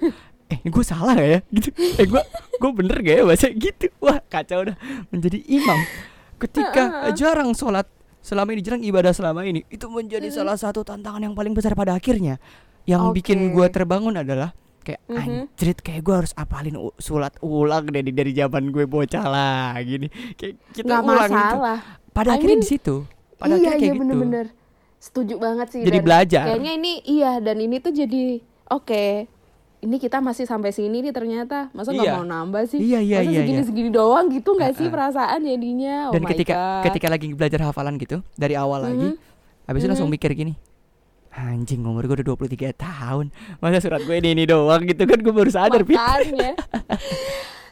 eh 0.51 0.59
gua 0.73 0.83
salah 0.83 1.13
gak 1.13 1.29
ya? 1.29 1.39
Gitu. 1.53 1.69
Eh 2.01 2.05
gua 2.09 2.21
gua 2.57 2.71
bener 2.73 2.97
gak 3.05 3.15
ya 3.21 3.23
baca 3.29 3.47
gitu? 3.53 3.85
Wah 4.01 4.17
kacau 4.25 4.57
udah 4.65 4.75
menjadi 5.13 5.37
imam 5.45 5.79
ketika 6.41 6.83
jarang 7.13 7.53
sholat 7.53 7.85
selama 8.25 8.57
ini 8.57 8.61
jarang 8.65 8.81
ibadah 8.81 9.13
selama 9.13 9.45
ini 9.45 9.61
itu 9.69 9.85
menjadi 9.85 10.33
salah 10.33 10.57
satu 10.57 10.81
tantangan 10.81 11.21
yang 11.21 11.37
paling 11.37 11.53
besar 11.53 11.77
pada 11.77 11.93
akhirnya. 11.93 12.41
Yang 12.89 13.13
bikin 13.21 13.37
Oke. 13.37 13.53
gua 13.53 13.67
terbangun 13.69 14.17
adalah 14.17 14.57
kayak 14.81 15.01
Mhm. 15.05 15.17
anjrit 15.47 15.77
kayak 15.79 16.01
gua 16.01 16.15
harus 16.19 16.33
apalin 16.33 16.73
surat 16.97 17.33
ulang 17.39 17.85
dari 17.85 18.09
dari 18.09 18.31
zaman 18.31 18.67
gue 18.67 18.83
bocah 18.83 19.25
lah 19.25 19.77
gini 19.79 20.07
kayak 20.35 20.57
kita 20.71 20.83
nggak 20.83 21.01
ulang 21.01 21.17
itu 21.23 21.37
masalah 21.37 21.77
pada 22.09 22.29
I 22.29 22.33
akhirnya 22.35 22.57
mean, 22.57 22.63
di 22.63 22.69
situ 22.69 22.95
pada 23.35 23.49
iya 23.49 23.55
akhirnya 23.55 23.69
kayak 23.71 23.79
iya 23.79 23.89
gitu 23.89 24.01
bener-bener 24.01 24.45
setuju 24.97 25.33
banget 25.37 25.67
sih 25.69 25.81
jadi 25.81 25.97
dan 25.97 26.03
belajar 26.03 26.43
kayaknya 26.47 26.71
ini 26.75 26.93
iya 27.03 27.31
dan 27.37 27.57
ini 27.57 27.75
tuh 27.77 27.91
jadi 27.91 28.23
oke 28.67 29.05
ini 29.81 29.97
kita 29.97 30.17
masih 30.19 30.45
sampai 30.45 30.69
sini 30.69 31.01
nih 31.01 31.09
ternyata 31.09 31.69
masa 31.71 31.89
nggak 31.89 32.05
Iya. 32.05 32.13
mau 32.15 32.21
nambah 32.23 32.63
sih 32.67 32.77
Iya, 32.77 32.99
iya, 32.99 33.17
masa 33.17 33.25
iya, 33.27 33.39
segini 33.39 33.53
iya. 33.55 33.65
segini 33.65 33.89
doang 33.89 34.29
gitu 34.29 34.49
nggak 34.51 34.73
sih 34.75 34.83
Heeh. 34.83 34.93
perasaan 34.93 35.39
jadinya 35.41 35.95
oh 36.07 36.13
dan 36.13 36.21
my 36.21 36.29
ketika 36.29 36.53
God. 36.53 36.83
ketika 36.85 37.07
lagi 37.07 37.27
belajar 37.31 37.59
hafalan 37.63 37.97
gitu 37.97 38.21
dari 38.35 38.53
awal 38.53 38.81
lagi 38.83 39.09
Mhm. 39.09 39.17
habis 39.65 39.81
itu 39.81 39.89
langsung 39.89 40.05
mikir 40.07 40.29
gini 40.31 40.53
anjing 41.31 41.81
umur 41.81 42.03
gue 42.03 42.15
udah 42.17 42.27
23 42.35 42.71
tahun. 42.73 43.25
Masa 43.57 43.79
surat 43.79 43.99
gue 43.99 44.13
ini 44.13 44.33
ini 44.33 44.43
doang 44.43 44.83
gitu 44.83 45.03
kan? 45.03 45.17
Gue 45.17 45.31
baru 45.31 45.47
sadar 45.47 45.81
makanya. 45.81 46.53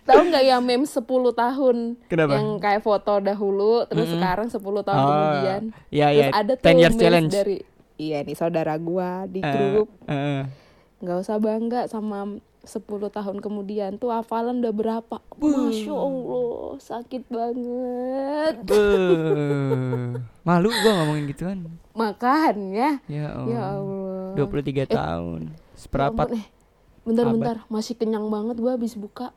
Tahu 0.01 0.21
nggak 0.25 0.41
yang 0.43 0.59
meme 0.59 0.83
10 0.83 1.05
tahun 1.31 1.77
Kenapa? 2.05 2.33
yang 2.33 2.57
kayak 2.57 2.81
foto 2.81 3.19
dahulu 3.19 3.85
terus 3.85 4.07
Mm-mm. 4.07 4.17
sekarang 4.17 4.47
10 4.47 4.57
tahun 4.81 4.97
Oh, 4.97 5.11
kemudian? 5.13 5.61
iya, 5.91 6.07
terus 6.09 6.33
ada 6.33 6.53
10 6.55 6.57
tuh 6.57 6.73
years 6.73 6.95
challenge. 6.97 7.31
dari 7.31 7.57
iya 7.95 8.17
nih 8.19 8.33
saudara 8.33 8.73
gua 8.75 9.23
di 9.23 9.37
Eh, 9.37 9.53
grup. 9.53 9.89
eh. 10.05 10.49
nggak 10.97 11.17
usah 11.19 11.37
bangga 11.37 11.85
sama 11.85 12.41
10 12.59 12.81
tahun 13.07 13.37
kemudian. 13.37 13.95
Tuh 13.95 14.09
hafalan 14.09 14.59
udah 14.59 14.73
berapa? 14.73 15.17
Masya 15.37 15.93
allah 15.93 16.49
sakit 16.75 17.23
banget. 17.27 18.55
Malu 20.41 20.67
gue 20.67 20.91
ngomongin 20.91 21.23
gituan 21.27 21.57
makanya 21.99 23.03
ya 23.05 23.27
ya 23.43 23.61
Allah 23.75 24.31
allah 24.31 24.47
23 24.47 24.87
tahun 24.87 25.41
Ya 25.81 26.05
ampun, 26.05 26.29
eh. 26.33 26.45
bentar 27.01 27.25
bentar 27.27 27.57
masih 27.67 27.93
kenyang 27.93 28.27
banget 28.27 28.55
gua 28.55 28.75
habis 28.75 28.95
buka 28.95 29.35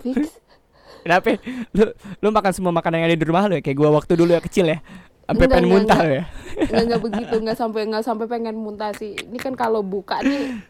fix 0.00 0.34
Kenapa? 1.02 1.34
Lu 1.72 1.84
lu 2.22 2.28
makan 2.30 2.52
semua 2.52 2.70
makanan 2.70 3.02
yang 3.02 3.08
ada 3.08 3.18
di 3.18 3.26
rumah 3.26 3.42
lu 3.44 3.54
ya 3.54 3.60
kayak 3.60 3.74
gua 3.74 3.90
waktu 3.92 4.14
dulu 4.14 4.30
ya 4.30 4.40
kecil 4.40 4.70
ya. 4.70 4.78
Sampai 5.24 5.34
Enggak, 5.40 5.50
pengen 5.50 5.64
enggak, 5.64 5.74
muntah 5.74 5.98
enggak. 5.98 6.14
ya. 6.14 6.22
nggak 6.62 6.82
nggak 6.84 7.00
begitu 7.02 7.34
nggak 7.40 7.56
sampai 7.56 7.80
nggak 7.84 8.04
sampai 8.04 8.26
pengen 8.28 8.54
muntah 8.54 8.90
sih 8.92 9.10
ini 9.16 9.34
kan 9.36 9.54
kalau 9.54 9.82
buka 9.82 10.22
nih 10.22 10.62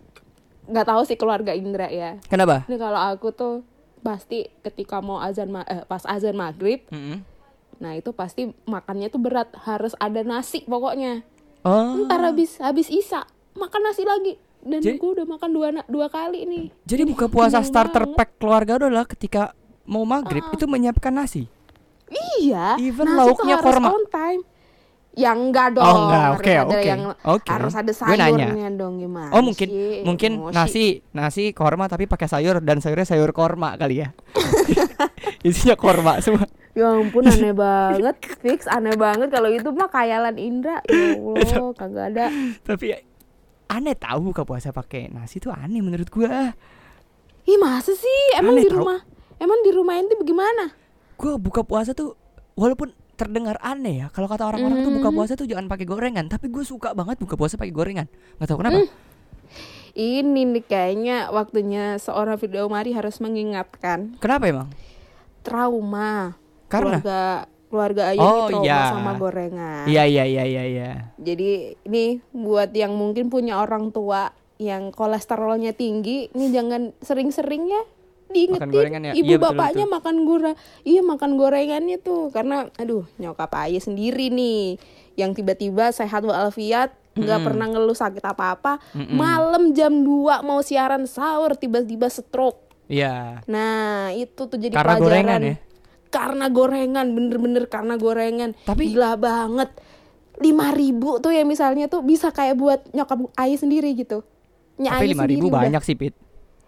nggak 0.64 0.86
tahu 0.86 1.02
sih 1.02 1.16
keluarga 1.16 1.52
Indra 1.52 1.84
ya 1.86 2.16
Kenapa? 2.24 2.64
ini 2.64 2.76
kalau 2.76 2.96
aku 3.02 3.28
tuh 3.30 3.54
pasti 4.00 4.48
ketika 4.62 4.98
mau 4.98 5.18
azan 5.18 5.50
ma- 5.50 5.66
eh, 5.66 5.84
pas 5.84 6.00
azan 6.02 6.32
maghrib 6.32 6.80
Mm-mm. 6.88 7.20
Nah 7.82 7.98
itu 7.98 8.14
pasti 8.14 8.54
makannya 8.64 9.10
tuh 9.10 9.18
berat, 9.18 9.50
harus 9.66 9.98
ada 9.98 10.22
nasi 10.22 10.62
pokoknya. 10.62 11.26
Oh. 11.66 12.06
Ntar 12.06 12.22
habis 12.22 12.62
habis 12.62 12.86
isa 12.86 13.26
makan 13.58 13.82
nasi 13.82 14.06
lagi. 14.06 14.38
Dan 14.62 14.78
Jadi- 14.78 15.02
gue 15.02 15.10
udah 15.18 15.26
makan 15.26 15.50
dua 15.50 15.68
dua 15.90 16.06
kali 16.06 16.46
nih. 16.46 16.64
Jadi 16.86 17.02
buka 17.10 17.26
puasa 17.26 17.58
starter 17.66 18.06
banget. 18.06 18.14
pack 18.14 18.30
keluarga 18.38 18.72
adalah 18.78 19.02
ketika 19.02 19.50
mau 19.82 20.06
maghrib 20.06 20.46
itu 20.54 20.70
menyiapkan 20.70 21.10
nasi. 21.10 21.50
Iya. 22.38 22.78
Even 22.78 23.10
nasi 23.10 23.18
lauknya 23.18 23.58
tuh 23.58 23.66
korma. 23.66 23.88
on 23.90 24.04
time. 24.06 24.42
Yang 25.12 25.38
enggak 25.44 25.68
dong. 25.76 25.84
Oh, 25.84 25.96
enggak. 26.08 26.28
Oke, 26.38 26.52
ada 26.54 26.62
oke. 26.64 26.80
Yang 26.86 27.02
Oke. 27.26 27.48
harus 27.50 27.74
ada 27.74 27.92
sayurnya 27.92 28.68
dong 28.72 28.94
gimana? 28.96 29.28
Oh 29.34 29.42
mungkin 29.42 29.68
sih? 29.68 30.00
mungkin 30.06 30.30
Emosi. 30.40 30.54
nasi 30.54 30.84
nasi 31.12 31.44
korma 31.52 31.84
tapi 31.90 32.06
pakai 32.06 32.30
sayur 32.30 32.62
dan 32.62 32.78
sayurnya 32.78 33.04
sayur 33.04 33.34
korma 33.34 33.74
kali 33.74 34.06
ya. 34.06 34.14
Isinya 35.48 35.74
korma 35.74 36.22
semua. 36.22 36.46
Ya 36.72 36.88
ampun 36.88 37.28
aneh 37.28 37.52
banget 37.52 38.16
Fix 38.40 38.64
aneh 38.64 38.96
banget. 38.96 39.28
Kalau 39.28 39.48
itu 39.48 39.68
mah 39.70 39.92
kayalan 39.92 40.36
Indra. 40.36 40.80
Ya 40.88 41.20
Allah 41.20 41.72
kagak 41.76 42.06
ada. 42.16 42.26
Tapi 42.64 42.84
ya, 42.88 42.98
aneh 43.68 43.92
tahu 43.92 44.32
buka 44.32 44.42
puasa 44.42 44.72
pakai 44.72 45.08
nasi 45.08 45.36
tuh 45.36 45.52
aneh 45.52 45.80
menurut 45.80 46.08
gua. 46.08 46.56
Ih 47.42 47.58
masa 47.58 47.92
sih? 47.92 48.20
Emang 48.34 48.56
Aneh 48.56 48.64
di 48.64 48.70
tau. 48.70 48.80
rumah? 48.80 48.98
Emang 49.36 49.58
di 49.60 49.70
rumah 49.70 49.98
ente 49.98 50.14
bagaimana? 50.14 50.72
Gua 51.18 51.36
buka 51.36 51.60
puasa 51.60 51.92
tuh 51.92 52.16
walaupun 52.54 52.94
terdengar 53.12 53.54
aneh 53.60 54.02
ya 54.02 54.06
kalau 54.08 54.26
kata 54.26 54.48
orang-orang 54.48 54.82
tuh 54.82 54.92
buka 54.92 55.10
Mhm. 55.10 55.16
puasa 55.16 55.32
tuh 55.36 55.44
jangan 55.44 55.68
pakai 55.68 55.84
gorengan. 55.84 56.26
Tapi 56.26 56.48
gue 56.48 56.64
suka 56.64 56.96
banget 56.96 57.20
buka 57.20 57.36
puasa 57.36 57.54
pakai 57.54 57.70
gorengan. 57.70 58.08
Nggak 58.40 58.48
tahu 58.48 58.58
kenapa. 58.64 58.80
Hmm. 58.80 58.88
Ini 59.92 60.40
nih 60.48 60.64
kayaknya 60.64 61.16
Waktunya 61.28 62.00
seorang 62.00 62.40
video 62.40 62.64
mari 62.66 62.96
harus 62.96 63.20
mengingatkan. 63.20 64.16
Kenapa 64.18 64.48
emang? 64.48 64.68
Trauma 65.42 66.38
karena? 66.72 66.96
Keluarga 66.98 67.22
Keluarga 67.72 68.02
Ayu 68.12 68.20
Oh, 68.20 68.52
trauma 68.52 68.64
iya. 68.64 68.80
sama 68.92 69.12
gorengan. 69.16 69.84
Iya 69.88 70.04
iya 70.04 70.24
iya 70.24 70.44
iya 70.44 70.62
iya. 70.64 70.90
Jadi 71.16 71.72
ini 71.84 72.04
buat 72.28 72.68
yang 72.72 72.92
mungkin 72.92 73.28
punya 73.28 73.60
orang 73.60 73.88
tua 73.88 74.28
Yang 74.56 74.92
kolesterolnya 74.92 75.72
tinggi 75.72 76.28
Ini 76.30 76.52
jangan 76.52 76.92
sering-sering 77.00 77.64
ya 77.66 77.82
diingetin. 78.28 78.60
Makan 78.60 78.72
gorengan 78.72 79.02
ya? 79.02 79.12
ibu 79.12 79.24
Iya, 79.24 79.36
betul, 79.36 79.56
bapaknya 79.56 79.86
makan 79.88 80.16
gora 80.22 80.52
iya 80.84 81.00
makan 81.00 81.30
gorengannya 81.36 81.96
tuh. 81.96 82.28
Karena 82.28 82.68
aduh 82.76 83.08
nyokap 83.16 83.52
ayah 83.60 83.80
sendiri 83.80 84.28
nih 84.28 84.76
yang 85.16 85.32
tiba-tiba 85.32 85.92
sehat 85.92 86.24
walafiat 86.24 86.92
nggak 87.12 87.28
Mm-mm. 87.28 87.44
pernah 87.44 87.66
ngeluh 87.68 87.92
sakit 87.92 88.24
apa-apa 88.24 88.80
Mm-mm. 88.92 89.16
malam 89.16 89.72
jam 89.72 90.00
2 90.00 90.40
mau 90.40 90.60
siaran 90.60 91.04
sahur 91.04 91.56
tiba-tiba 91.56 92.08
stroke. 92.08 92.60
Iya. 92.88 93.40
Nah 93.48 94.12
itu 94.12 94.44
tuh 94.44 94.56
jadi 94.56 94.72
karena 94.72 94.96
pelajaran. 94.96 95.08
gorengan 95.08 95.40
ya 95.42 95.56
karena 96.12 96.46
gorengan 96.46 97.08
bener-bener 97.10 97.64
karena 97.66 97.96
gorengan 97.96 98.52
Tapi- 98.62 98.92
gila 98.92 99.16
banget 99.16 99.72
lima 100.36 100.68
ribu 100.70 101.16
tuh 101.18 101.30
ya 101.30 101.42
misalnya 101.42 101.86
tuh 101.86 102.00
bisa 102.00 102.28
kayak 102.28 102.54
buat 102.54 102.80
nyokap 102.90 103.16
ayah 103.38 103.56
sendiri 103.56 103.94
gitu 103.94 104.20
Nya 104.74 104.92
tapi 104.94 105.08
lima 105.08 105.24
ribu 105.24 105.48
udah. 105.48 105.64
banyak 105.64 105.82
sih 105.82 105.96
pit 105.96 106.12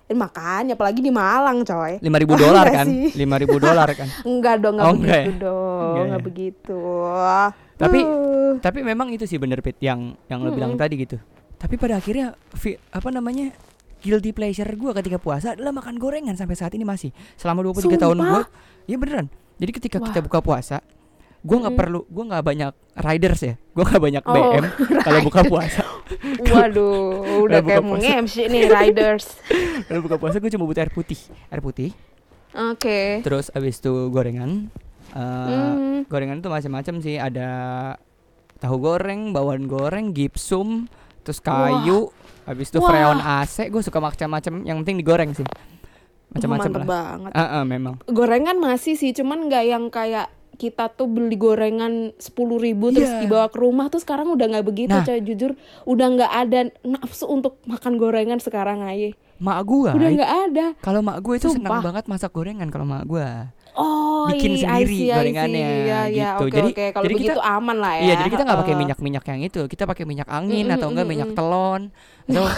Eh, 0.04 0.12
makanya 0.12 0.76
apalagi 0.76 1.00
di 1.00 1.08
Malang 1.08 1.64
coy 1.64 1.96
lima 1.98 2.16
ribu 2.18 2.32
Wah, 2.32 2.40
dolar 2.44 2.66
kan 2.66 2.86
lima 3.10 3.36
ribu 3.36 3.56
dolar 3.56 3.88
kan 3.90 4.04
enggak 4.28 4.60
dong 4.60 4.76
enggak 4.76 4.84
Oh, 4.86 4.92
enggak 4.92 5.16
begitu 5.16 5.32
ya? 5.32 5.40
dong 5.40 5.80
Enggak 5.80 6.04
enggak 6.04 6.20
ya? 6.20 6.24
begitu 6.24 6.80
Tapi- 7.74 8.04
Uh. 8.04 8.52
tapi 8.60 8.78
memang 8.80 9.08
itu 9.10 9.24
sih 9.24 9.36
bener 9.36 9.58
pit 9.58 9.76
yang 9.78 10.14
yang 10.26 10.40
lo 10.40 10.50
bilang 10.50 10.72
Mm-mm. 10.72 10.80
tadi 10.80 10.94
gitu 10.96 11.16
tapi 11.54 11.74
pada 11.74 11.96
akhirnya 11.96 12.36
apa 12.90 13.08
namanya 13.10 13.50
guilty 13.98 14.30
pleasure 14.30 14.68
gue 14.68 14.92
ketika 14.94 15.16
puasa 15.16 15.56
adalah 15.56 15.72
makan 15.72 15.96
gorengan 15.96 16.36
sampai 16.36 16.54
saat 16.54 16.70
ini 16.70 16.84
masih 16.84 17.08
selama 17.34 17.64
23 17.64 17.96
tahun 17.96 18.14
Sumpah? 18.14 18.28
gue 18.30 18.42
ya 18.84 18.96
beneran. 18.96 19.26
Jadi 19.54 19.70
ketika 19.72 19.98
kita 19.98 20.18
Wah. 20.18 20.26
buka 20.26 20.40
puasa 20.40 20.78
gue 21.40 21.52
nggak 21.54 21.76
Mm. 21.76 21.80
perlu 21.84 22.00
gue 22.04 22.24
nggak 22.24 22.40
banyak 22.42 22.72
riders 22.98 23.40
ya. 23.42 23.54
Gue 23.70 23.84
nggak 23.84 24.02
banyak 24.02 24.22
Oh, 24.24 24.32
BM 24.32 24.64
kalau 24.98 25.20
buka 25.28 25.40
puasa. 25.44 25.84
Waduh 26.42 27.04
udah 27.44 27.60
kayak 27.60 27.82
mau. 27.82 27.96
MC 27.96 28.46
nih 28.46 28.64
riders. 28.66 29.36
Kalau 29.84 30.00
buka 30.00 30.16
puasa 30.16 30.36
gue 30.42 30.48
cuma 30.48 30.64
butuh 30.64 30.80
air 30.80 30.88
putih. 30.88 31.20
Air 31.48 31.60
putih. 31.60 31.92
Oke. 32.54 33.20
Terus 33.20 33.50
abis 33.50 33.76
itu 33.76 33.92
gorengan. 34.08 34.72
Eh, 35.10 35.20
Hmm. 35.20 36.06
gorengan 36.06 36.38
itu 36.38 36.48
macam-macam 36.48 36.94
sih. 37.00 37.16
Ada 37.16 37.48
tahu 38.56 38.76
goreng 38.80 39.30
bawang 39.30 39.66
goreng 39.66 40.10
gipsum 40.10 40.88
terus 41.20 41.40
kayu 41.40 42.08
habis 42.44 42.68
itu 42.68 42.76
Wah. 42.78 42.88
freon 42.88 43.18
AC 43.18 43.68
gue 43.68 43.82
suka 43.82 43.98
macam-macam. 43.98 44.62
Yang 44.62 44.76
penting 44.80 44.96
digoreng 44.96 45.30
sih 45.32 45.44
macam-macam 46.34 46.70
lah. 46.74 46.84
banget. 46.84 47.32
Ah, 47.32 47.48
ah, 47.56 47.62
memang. 47.62 47.94
Gorengan 48.04 48.58
masih 48.58 48.94
sih 48.94 49.10
cuman 49.10 49.46
nggak 49.46 49.64
yang 49.64 49.86
kayak 49.88 50.28
kita 50.54 50.86
tuh 50.86 51.06
beli 51.06 51.34
gorengan 51.34 52.14
sepuluh 52.14 52.58
ribu 52.58 52.90
terus 52.90 53.10
Iya. 53.10 53.26
dibawa 53.26 53.46
ke 53.48 53.58
rumah 53.58 53.86
tuh 53.86 53.98
sekarang 53.98 54.30
udah 54.30 54.46
nggak 54.46 54.62
begitu 54.64 54.92
Nah. 54.92 55.02
coy 55.02 55.18
jujur. 55.18 55.58
Udah 55.82 56.06
nggak 56.10 56.32
ada 56.32 56.58
nafsu 56.82 57.26
untuk 57.26 57.58
makan 57.64 57.96
gorengan 57.96 58.38
sekarang 58.38 58.82
aja 58.82 59.14
mak 59.34 59.66
gue 59.66 59.90
udah 59.90 60.10
nggak 60.14 60.32
ada. 60.48 60.66
Kalau 60.78 61.02
mak 61.02 61.18
gue 61.18 61.34
itu 61.36 61.50
senang 61.50 61.82
banget 61.82 62.06
masak 62.06 62.30
gorengan 62.30 62.70
kalau 62.70 62.86
mak 62.86 63.02
gue 63.02 63.26
oh 63.74 64.26
Bikin 64.26 64.50
iya, 64.54 64.60
sendiri 64.64 64.96
see, 64.96 65.10
gorengannya, 65.10 65.68
Iya, 65.84 66.00
iya, 66.08 66.28
gitu. 66.32 66.42
oke 66.42 66.54
Jadi- 66.54 66.72
kalau 66.90 67.04
jadi 67.04 67.14
kita- 67.14 67.34
begitu 67.34 67.40
aman 67.42 67.76
lah 67.76 67.92
ya. 67.94 68.02
iya 68.02 68.14
jadi 68.16 68.30
kita 68.30 68.42
nggak 68.42 68.58
pakai 68.58 68.70
Heeh. 68.70 68.82
minyak-minyak 68.82 69.24
yang 69.26 69.40
itu. 69.42 69.60
Kita 69.64 69.82
pakai 69.84 70.04
minyak 70.04 70.28
angin 70.28 70.64
Mm, 70.64 70.74
atau 70.74 70.86
mm, 70.86 70.92
enggak 70.94 71.04
mm, 71.04 71.12
minyak 71.12 71.28
mm. 71.28 71.36
telon. 71.36 71.80
Atau 72.24 72.44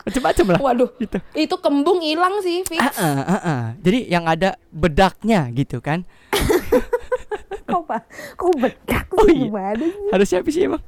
macam-macam 0.00 0.44
lah. 0.48 0.58
Waduh 0.60 0.90
gitu. 0.96 1.18
itu 1.34 1.54
kembung 1.56 2.00
hilang 2.00 2.40
sih 2.40 2.64
fix 2.64 2.80
Ah, 2.80 2.90
ah, 2.98 3.20
ah, 3.22 3.40
ah. 3.40 3.62
jadi 3.78 4.08
yang 4.08 4.24
ada 4.24 4.58
bedaknya 4.68 5.46
gitu 5.52 5.78
kan. 5.78 6.02
Kok 7.70 7.86
pak 7.86 8.02
kok 8.34 8.50
bedak 8.58 9.06
Oh, 9.14 9.26
iya. 9.26 9.46
gimana 9.46 9.86
harusnya 10.10 10.42
apa 10.42 10.50
sih 10.50 10.66
emang 10.66 10.82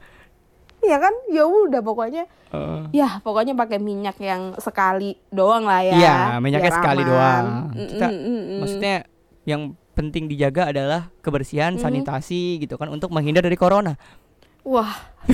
ya 0.83 0.99
kan? 0.99 1.15
Ya 1.29 1.45
udah 1.45 1.81
pokoknya 1.81 2.27
Eh, 2.53 2.81
ya 2.93 3.17
pokoknya 3.19 3.57
pakai 3.57 3.81
minyak 3.81 4.21
yang 4.21 4.53
sekali 4.59 5.17
doang 5.29 5.65
lah 5.65 5.81
ya. 5.81 5.95
Iya, 5.95 6.17
minyaknya 6.37 6.69
sekali 6.71 7.01
doang. 7.01 7.73
Mm, 7.73 7.87
Kita- 7.89 8.13
mm, 8.13 8.21
mm, 8.21 8.43
mm. 8.45 8.59
maksudnya 8.61 8.95
yang 9.45 9.63
penting 9.93 10.29
dijaga 10.29 10.69
adalah 10.69 11.09
kebersihan 11.21 11.77
Mhm. 11.77 11.81
sanitasi 11.81 12.61
gitu 12.61 12.77
kan 12.77 12.89
untuk 12.89 13.09
menghindar 13.09 13.41
dari 13.41 13.57
corona. 13.57 13.97
Wah. 14.63 14.93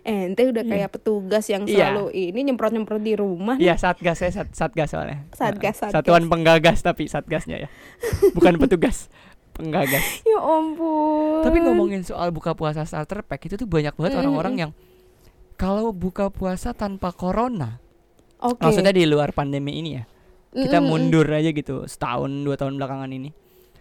Ente 0.00 0.48
udah 0.48 0.64
kayak 0.64 0.90
petugas 0.90 1.44
yang 1.46 1.68
Iya. 1.68 1.92
selalu 1.92 2.08
ini 2.10 2.40
nyemprot 2.42 2.72
nyemprot 2.72 2.98
di 2.98 3.14
rumah 3.14 3.60
Iya 3.60 3.76
satgas 3.76 4.18
ya 4.18 4.32
sat, 4.32 4.48
satgas 4.50 4.90
soalnya. 4.90 5.28
Satgas, 5.30 5.76
satgas. 5.76 5.92
satuan 5.92 6.24
penggagas 6.26 6.80
tapi 6.80 7.04
satgasnya 7.04 7.62
ya. 7.62 7.68
Bukan 8.36 8.56
petugas 8.56 9.06
penggagas 9.60 10.04
ya 10.28 10.38
ampun. 10.38 11.44
Tapi 11.44 11.58
ngomongin 11.60 12.00
soal 12.00 12.28
buka 12.30 12.52
puasa 12.52 12.82
starter 12.82 13.20
pack 13.20 13.44
itu 13.44 13.54
tuh 13.54 13.64
banyak 13.64 13.92
banget 13.92 14.12
Mhm. 14.12 14.20
orang-orang 14.20 14.54
yang 14.58 14.70
kalau 15.54 15.92
buka 15.92 16.28
puasa 16.28 16.72
tanpa 16.72 17.12
corona 17.12 17.76
oke. 18.38 18.58
Maksudnya 18.58 18.90
di 18.90 19.04
luar 19.04 19.30
pandemi 19.30 19.76
ini 19.76 19.90
ya? 19.94 20.04
Kita 20.50 20.76
Mm, 20.76 20.82
mm, 20.82 20.82
mm. 20.82 20.88
mundur 20.88 21.26
aja 21.28 21.50
gitu 21.50 21.84
setahun 21.84 22.30
dua 22.40 22.56
tahun 22.56 22.74
belakangan 22.74 23.06
ini. 23.08 23.30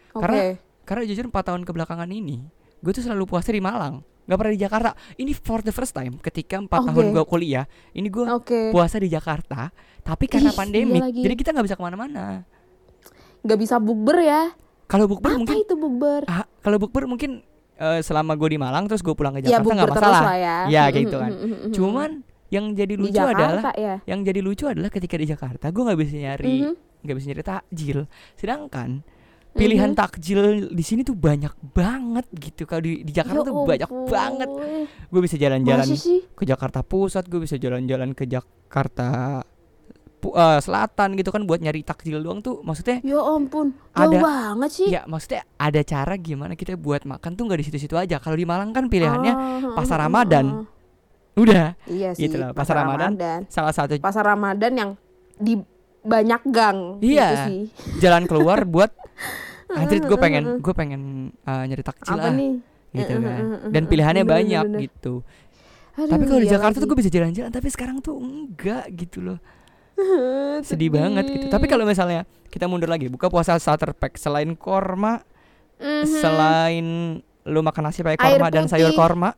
Oke. 0.10 0.22
karena- 0.22 0.58
karena 0.84 1.04
jujur 1.06 1.26
empat 1.26 1.44
tahun 1.46 1.64
kebelakangan 1.64 2.10
ini 2.10 2.46
gue 2.80 2.92
tuh 2.92 3.02
selalu 3.02 3.26
puasa 3.26 3.50
di 3.50 3.60
Malang. 3.60 4.02
Nggak 4.26 4.38
pernah 4.38 4.54
di 4.54 4.62
Jakarta. 4.62 4.90
Ini 5.16 5.32
for 5.34 5.60
the 5.60 5.70
first 5.70 5.92
time 5.92 6.18
ketika 6.20 6.58
empat 6.58 6.82
Oke. 6.82 6.88
tahun 6.88 7.06
gue 7.12 7.26
kuliah 7.26 7.66
ini 7.92 8.08
gue 8.08 8.22
oke. 8.24 8.70
puasa 8.70 8.98
di 8.98 9.08
Jakarta 9.08 9.74
tapi 10.00 10.26
karena 10.26 10.50
Ih, 10.50 10.56
pandemi. 10.56 10.98
jadi 11.02 11.34
kita 11.34 11.50
nggak 11.52 11.66
bisa 11.66 11.74
ke 11.74 11.82
mana-mana. 11.82 12.46
Nggak 13.40 13.60
bisa 13.60 13.76
bukber 13.78 14.18
ya 14.20 14.42
kalau 14.90 15.06
bukber 15.06 15.38
mungkin 15.38 15.56
itu 15.56 15.76
bukber? 15.76 16.22
Ah, 16.26 16.44
kalau 16.60 16.78
bukber 16.78 17.06
mungkin 17.06 17.46
eh, 17.76 18.02
selama 18.02 18.34
gue 18.34 18.50
di 18.50 18.58
Malang 18.58 18.86
terus 18.86 19.00
gue 19.00 19.14
pulang 19.14 19.32
ke 19.32 19.40
ya 19.40 19.56
Jakarta 19.56 19.72
nggak 19.72 19.88
terus 19.88 20.02
masalah. 20.04 20.22
lah 20.26 20.36
ya. 20.36 20.58
Ya, 20.66 20.84
Mm, 20.84 20.90
kayak 20.90 21.04
gitu 21.06 21.16
mm, 21.16 21.22
kan. 21.22 21.32
mm, 21.32 21.40
mm, 21.40 21.54
mm, 21.56 21.72
cuman 21.72 22.10
yang 22.50 22.66
jadi 22.74 22.90
di 22.90 23.00
lucu 23.00 23.14
Jakarta 23.14 23.46
adalah 23.46 23.74
ya? 23.78 23.96
yang 24.04 24.20
jadi 24.20 24.40
lucu 24.42 24.66
adalah 24.66 24.90
ketika 24.90 25.16
di 25.16 25.26
Jakarta 25.26 25.66
gue 25.70 25.84
nggak 25.86 26.00
bisa 26.00 26.14
nyari 26.18 26.56
Mhm. 26.60 26.74
nggak 27.00 27.16
bisa 27.16 27.26
nyari 27.30 27.44
takjil. 27.46 28.00
Sedangkan 28.34 28.90
pilihan 29.52 29.92
Mhm. 29.92 29.98
takjil 29.98 30.42
di 30.68 30.82
sini 30.82 31.02
tuh 31.02 31.14
banyak 31.14 31.54
banget 31.72 32.26
gitu. 32.34 32.66
Kalau 32.66 32.82
di, 32.82 33.02
di 33.02 33.12
Jakarta 33.12 33.40
Ya 33.40 33.48
tuh 33.48 33.56
banyak 33.64 33.88
ampun. 33.88 34.10
banget. 34.10 34.50
Gue 35.06 35.22
bisa 35.22 35.36
jalan-jalan 35.36 35.88
ke 36.34 36.44
Jakarta 36.44 36.80
Pusat 36.82 37.24
gue 37.28 37.40
bisa 37.40 37.56
jalan-jalan 37.56 38.12
ke 38.12 38.26
Jakarta 38.26 39.42
eh, 40.22 40.60
Selatan 40.60 41.10
gitu 41.14 41.30
kan 41.30 41.44
buat 41.44 41.58
nyari 41.58 41.82
takjil 41.82 42.20
doang 42.20 42.40
tuh 42.40 42.60
maksudnya 42.60 43.00
ya 43.00 43.18
ampun 43.18 43.72
jauh 43.90 44.12
Ada- 44.12 44.20
banget 44.20 44.70
sih 44.74 44.88
ya 44.90 45.02
maksudnya 45.04 45.48
ada 45.56 45.82
cara 45.82 46.14
gimana 46.16 46.54
kita 46.54 46.76
buat 46.76 47.04
makan 47.04 47.34
tuh 47.34 47.44
nggak 47.44 47.60
di 47.60 47.66
situ-situ 47.66 47.96
aja 47.96 48.18
kalau 48.18 48.34
di 48.34 48.44
Malang 48.44 48.70
kan 48.70 48.86
pilihannya 48.86 49.34
Ah, 49.34 49.74
pasar 49.74 50.00
Ramadan. 50.00 50.46
ah. 50.58 50.68
udah 51.36 51.72
iya 51.86 52.12
sih 52.12 52.28
Gitu 52.28 52.36
loh, 52.36 52.52
pasar 52.52 52.76
Ramadan. 52.78 53.16
salah 53.48 53.72
satu 53.72 53.96
pasar 53.98 54.28
Ramadan 54.28 54.72
yang 54.74 54.90
di 55.34 55.56
banyak 56.02 56.42
gang 56.46 57.00
Iya. 57.00 57.24
gitu 57.24 57.36
sih. 57.46 57.62
jalan 58.00 58.24
keluar 58.26 58.68
buat 58.68 58.92
anjir 59.70 60.02
gue 60.02 60.18
pengen 60.18 60.60
gue 60.60 60.74
pengen 60.74 61.02
eh, 61.40 61.64
nyari 61.64 61.80
takjil 61.82 62.12
apa 62.12 62.22
lah 62.22 62.34
nih 62.34 62.54
gitu 62.92 63.14
kan 63.16 63.44
dan 63.70 63.84
pilihannya 63.86 64.24
bener, 64.24 64.36
banyak 64.36 64.66
bener, 64.68 64.80
gitu 64.84 65.14
Aduh, 65.96 66.10
tapi 66.10 66.24
kalau 66.26 66.40
di 66.40 66.48
iya 66.48 66.54
Jakarta 66.56 66.76
tuh 66.76 66.82
lagi. 66.82 66.90
gue 66.90 66.98
bisa 66.98 67.12
jalan-jalan 67.12 67.52
tapi 67.52 67.68
sekarang 67.70 67.98
tuh 68.00 68.16
enggak 68.18 68.86
gitu 68.92 69.20
loh 69.22 69.38
sedih 70.70 70.90
banget 70.90 71.26
gitu. 71.28 71.46
Tapi 71.48 71.66
kalau 71.66 71.84
misalnya 71.84 72.24
kita 72.48 72.66
mundur 72.66 72.88
lagi 72.88 73.08
buka 73.08 73.28
puasa 73.28 73.56
starter 73.56 73.92
pack. 73.92 74.16
Selain 74.16 74.50
korma 74.54 75.22
Mhm. 75.78 76.06
selain 76.14 76.88
lu 77.44 77.60
makan 77.62 77.84
nasi 77.86 78.04
pakai 78.04 78.20
korma 78.20 78.48
dan 78.50 78.68
sayur 78.68 78.92
korma 78.92 79.32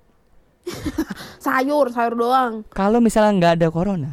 sayur 1.37 1.87
sayur 1.87 2.13
doang. 2.13 2.65
kalau 2.67 2.97
misalnya 2.97 3.31
nggak 3.31 3.53
ada 3.55 3.67
corona 3.69 4.11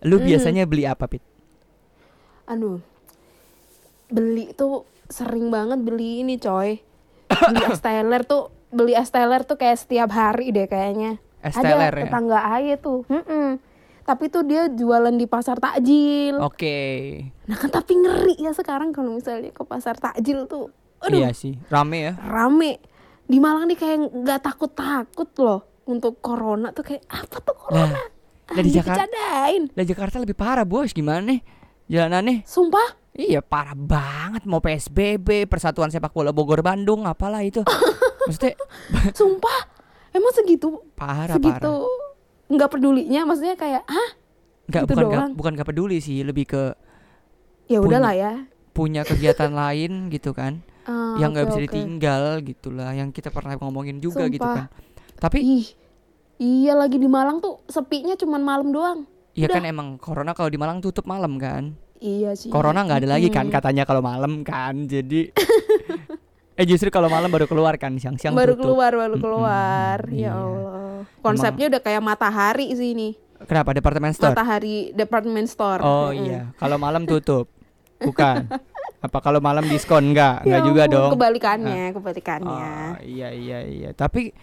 lu 0.00 0.18
Mhm. 0.18 0.24
biasanya 0.24 0.62
beli 0.64 0.84
apa 0.84 1.06
pit? 1.06 1.22
Aduh. 2.46 2.82
Beli 4.08 4.50
tuh 4.52 4.82
sering 5.06 5.48
banget 5.48 5.78
beli 5.78 6.22
ini 6.22 6.34
coy. 6.36 6.80
Beli 7.52 7.62
es 7.62 7.78
teler 7.78 8.24
tuh 8.24 8.48
beli 8.68 8.92
es 8.92 9.10
teler 9.10 9.42
tuh 9.42 9.54
kayak 9.54 9.78
setiap 9.78 10.08
hari 10.08 10.48
deh 10.48 10.64
kayaknya. 10.64 11.20
Es 11.40 11.54
ada 11.54 11.76
teler 11.76 11.94
ya? 11.94 12.02
tetangga 12.06 12.40
aja 12.42 12.74
tuh. 12.74 13.04
Mm-mm. 13.06 13.60
Tapi 14.08 14.32
tuh 14.32 14.40
dia 14.40 14.72
jualan 14.72 15.12
di 15.12 15.28
pasar 15.28 15.60
takjil. 15.60 16.40
Oke. 16.40 16.80
Nah 17.44 17.60
kan 17.60 17.68
tapi 17.68 17.92
ngeri 17.92 18.40
ya 18.40 18.56
sekarang 18.56 18.88
kalau 18.96 19.12
misalnya 19.20 19.52
ke 19.52 19.60
pasar 19.68 20.00
takjil 20.00 20.48
tuh. 20.48 20.72
Aduh. 21.04 21.20
Iya 21.20 21.36
sih 21.36 21.60
rame 21.68 22.08
ya. 22.08 22.12
Rame. 22.16 22.80
Di 23.28 23.36
Malang 23.36 23.68
nih 23.68 23.76
kayak 23.76 24.08
nggak 24.08 24.40
takut 24.40 24.72
takut 24.72 25.28
loh 25.44 25.84
untuk 25.84 26.24
corona 26.24 26.72
tuh 26.72 26.88
kayak 26.88 27.04
apa 27.04 27.36
tuh 27.44 27.52
corona? 27.52 28.00
Nah, 28.48 28.64
di 28.64 28.72
Jakarta 28.72 29.04
lah 29.76 29.84
Jakarta 29.84 30.16
lebih 30.16 30.32
parah 30.32 30.64
bos. 30.64 30.96
Gimana 30.96 31.28
nih 31.28 31.44
jalanannya? 31.92 32.48
Sumpah? 32.48 33.12
Iya 33.12 33.44
parah 33.44 33.76
banget. 33.76 34.48
Mau 34.48 34.64
PSBB 34.64 35.44
Persatuan 35.44 35.92
Sepak 35.92 36.16
Bola 36.16 36.32
Bogor 36.32 36.64
Bandung 36.64 37.04
apalah 37.04 37.44
itu. 37.44 37.60
Maksudnya 38.24 38.56
sumpah? 39.12 39.68
Emang 40.16 40.32
segitu? 40.32 40.80
Parah 40.96 41.36
segitu 41.36 41.60
parah 41.60 42.07
nggak 42.48 42.68
pedulinya 42.68 43.22
maksudnya 43.22 43.54
kayak 43.54 43.84
ah 43.84 44.08
Nggak, 44.66 44.82
gitu 44.82 44.92
bukan 44.94 45.04
doang. 45.06 45.30
bukan 45.32 45.52
nggak 45.54 45.68
peduli 45.68 45.98
sih 45.98 46.20
Lebih 46.20 46.44
ke 46.46 46.62
ya 47.66 47.78
udahlah 47.78 48.12
ya. 48.12 48.32
punya 48.70 49.00
kegiatan 49.02 49.48
lain 49.50 50.08
gitu 50.08 50.32
kan 50.32 50.60
Ah, 50.82 51.16
Yang 51.16 51.30
nggak 51.30 51.44
oke, 51.44 51.50
bisa 51.50 51.58
oke. 51.58 51.66
ditinggal 51.66 52.22
gitulah 52.42 52.90
Yang 52.90 53.08
kita 53.12 53.28
pernah 53.28 53.56
ngomongin 53.56 53.96
juga 53.98 54.24
gitu 54.26 54.40
Sumpah. 54.40 54.72
kan. 54.72 54.72
Tapi 55.18 55.38
ih 55.40 55.66
iya 56.38 56.72
lagi 56.72 56.96
di 56.96 57.04
Malang 57.04 57.38
tuh 57.38 57.60
sepinya 57.66 58.14
cuman 58.14 58.40
malam 58.40 58.68
doang. 58.68 58.98
Ya 59.34 59.44
udah. 59.44 59.54
kan 59.54 59.64
emang 59.64 59.88
Corona 59.96 60.32
kalau 60.32 60.48
di 60.48 60.56
Malang 60.56 60.80
tutup 60.80 61.04
malam 61.04 61.36
kan. 61.36 61.76
Iya 61.98 62.32
sih. 62.32 62.48
Corona 62.48 62.82
nggak 62.82 63.04
ada 63.04 63.08
lagi 63.10 63.28
kan 63.28 63.48
katanya 63.48 63.82
kalau 63.82 64.00
malam 64.00 64.40
kan 64.42 64.86
Jadi 64.86 65.28
Eh 66.56 66.64
justru 66.64 66.88
kalau 66.88 67.06
malam 67.06 67.28
baru 67.28 67.44
keluar 67.44 67.76
kan 67.76 67.92
Siang-siang 67.94 68.32
baru 68.32 68.52
tutup. 68.52 68.72
keluar 68.72 68.92
baru 68.96 69.16
keluar. 69.16 69.98
Iya. 70.08 70.24
ya 70.24 70.32
Allah 70.34 70.87
konsepnya 71.18 71.66
udah 71.68 71.80
kayak 71.80 72.00
matahari 72.00 72.70
sih 72.72 72.92
ini 72.92 73.10
Kenapa 73.40 73.70
departemen 73.70 74.10
store? 74.10 74.32
matahari 74.32 74.90
department 74.92 75.46
store 75.46 75.78
Oh 75.78 76.08
Mm-mm. 76.08 76.24
iya, 76.24 76.40
kalau 76.54 76.74
malam 76.76 77.04
tutup. 77.04 77.46
Bukan. 77.96 78.50
Apa 78.98 79.18
kalau 79.20 79.38
malam 79.38 79.62
diskon 79.64 80.10
enggak? 80.10 80.42
Enggak 80.42 80.50
Ya 80.52 80.58
juga 80.60 80.82
ampun, 80.84 80.94
dong. 80.96 81.10
kebalikannya 81.14 81.82
kebalikannya 81.92 82.66
Oh, 82.90 82.94
iya 83.00 83.28
iya 83.30 83.58
iya. 83.62 83.90
Tapi 83.92 84.34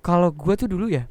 kalau 0.00 0.28
gue 0.28 0.52
tuh 0.54 0.66
dulu 0.66 0.86
ya, 0.86 1.08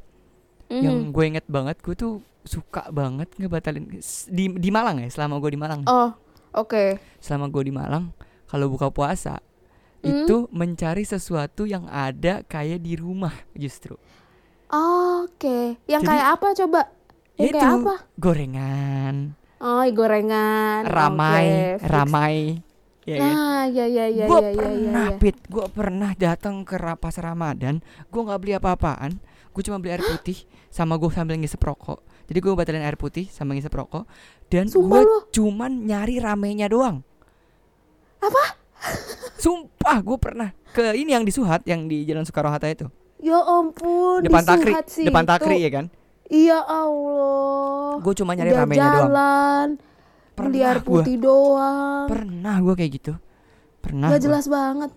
Mhm. 0.66 0.80
yang 0.80 0.96
gue 1.10 1.24
inget 1.26 1.46
banget, 1.46 1.78
gue 1.80 1.94
tuh 1.94 2.12
suka 2.42 2.86
banget 2.90 3.26
ngebatalin 3.36 3.90
di 4.28 4.44
di 4.48 4.70
Malang 4.70 4.98
ya. 4.98 5.08
Selama 5.08 5.38
gue 5.38 5.50
di 5.50 5.58
Malang, 5.58 5.82
oh 5.84 6.14
oke 6.52 6.98
selama 7.18 7.46
gue 7.48 7.62
di 7.64 7.72
Malang, 7.72 8.14
kalau 8.44 8.66
buka 8.66 8.86
puasa 8.88 9.42
Hmm. 9.98 10.22
itu 10.22 10.46
mencari 10.48 11.02
sesuatu 11.02 11.64
yang 11.64 11.86
ada 11.86 12.42
kayak 12.44 12.78
di 12.78 12.94
rumah 12.94 13.34
justru. 13.52 13.98
Oke, 14.68 15.78
yang 15.86 16.02
Jadi- 16.02 16.10
kayak 16.10 16.26
apa 16.32 16.48
coba? 16.56 16.80
Yang 17.36 17.46
Itu 17.46 17.56
kayak 17.56 17.74
apa? 17.76 17.94
gorengan, 18.16 19.14
Oh, 19.58 19.84
gorengan. 19.86 20.82
ramai, 20.84 21.46
fix. 21.76 21.86
ramai. 21.86 22.36
Ya? 23.06 23.22
Nah, 23.22 23.62
ya 23.68 23.86
ya 23.86 24.10
ya 24.10 24.26
ya 24.26 24.26
ya 24.26 24.50
ya. 24.50 24.58
pernah 24.58 25.06
ya. 25.06 25.18
pit 25.22 25.38
gue 25.46 25.66
pernah 25.70 26.10
datang 26.12 26.66
ke 26.66 26.74
ra- 26.74 26.98
pasar 26.98 27.30
ramadan 27.30 27.78
gue 28.04 28.18
nggak 28.18 28.40
beli 28.42 28.58
apa-apaan 28.58 29.22
gue 29.54 29.62
cuma 29.62 29.78
beli 29.78 29.94
air 29.94 30.02
putih 30.02 30.42
sama 30.68 30.98
gue 30.98 31.06
sambil 31.08 31.38
ngisep 31.38 31.62
rokok 31.62 32.02
jadi 32.26 32.42
gue 32.42 32.50
batalin 32.52 32.82
air 32.82 32.98
putih 32.98 33.30
sama 33.30 33.54
ngisep 33.54 33.70
rokok 33.70 34.10
dan 34.50 34.66
gue 34.66 35.00
cuman 35.30 35.86
nyari 35.86 36.18
ramenya 36.18 36.66
doang 36.66 37.06
apa 38.18 38.58
sumpah 39.38 40.02
gue 40.02 40.18
pernah 40.18 40.50
ke 40.74 40.82
ini 40.98 41.14
yang 41.14 41.22
di 41.22 41.30
Suhat 41.30 41.62
yang 41.62 41.86
di 41.86 42.02
Jalan 42.02 42.26
Soekarno 42.26 42.50
Hatta 42.50 42.66
itu 42.66 42.90
Ya 43.16 43.40
ampun, 43.40 44.20
depan 44.20 44.40
di 44.40 44.46
takri 44.46 44.72
sih 44.86 45.04
depan 45.04 45.24
takri 45.24 45.56
ya 45.58 45.70
kan 45.72 45.86
Iya 46.26 46.58
Allah. 46.60 47.96
gue 47.98 48.14
cuma 48.14 48.32
nyari 48.32 48.50
Udah 48.50 48.60
ramenya 48.60 48.82
doang 48.82 48.92
jalan, 49.00 49.68
beli 50.34 50.34
Pernah 50.34 50.66
air 50.66 50.78
gua. 50.78 50.86
putih 51.00 51.16
doang. 51.16 52.04
pernah 52.06 52.56
gue 52.58 52.74
kayak 52.74 52.92
gitu 52.94 53.12
pernah 53.78 54.08
Gak 54.08 54.18
gua. 54.18 54.24
jelas 54.26 54.46
banget. 54.46 54.90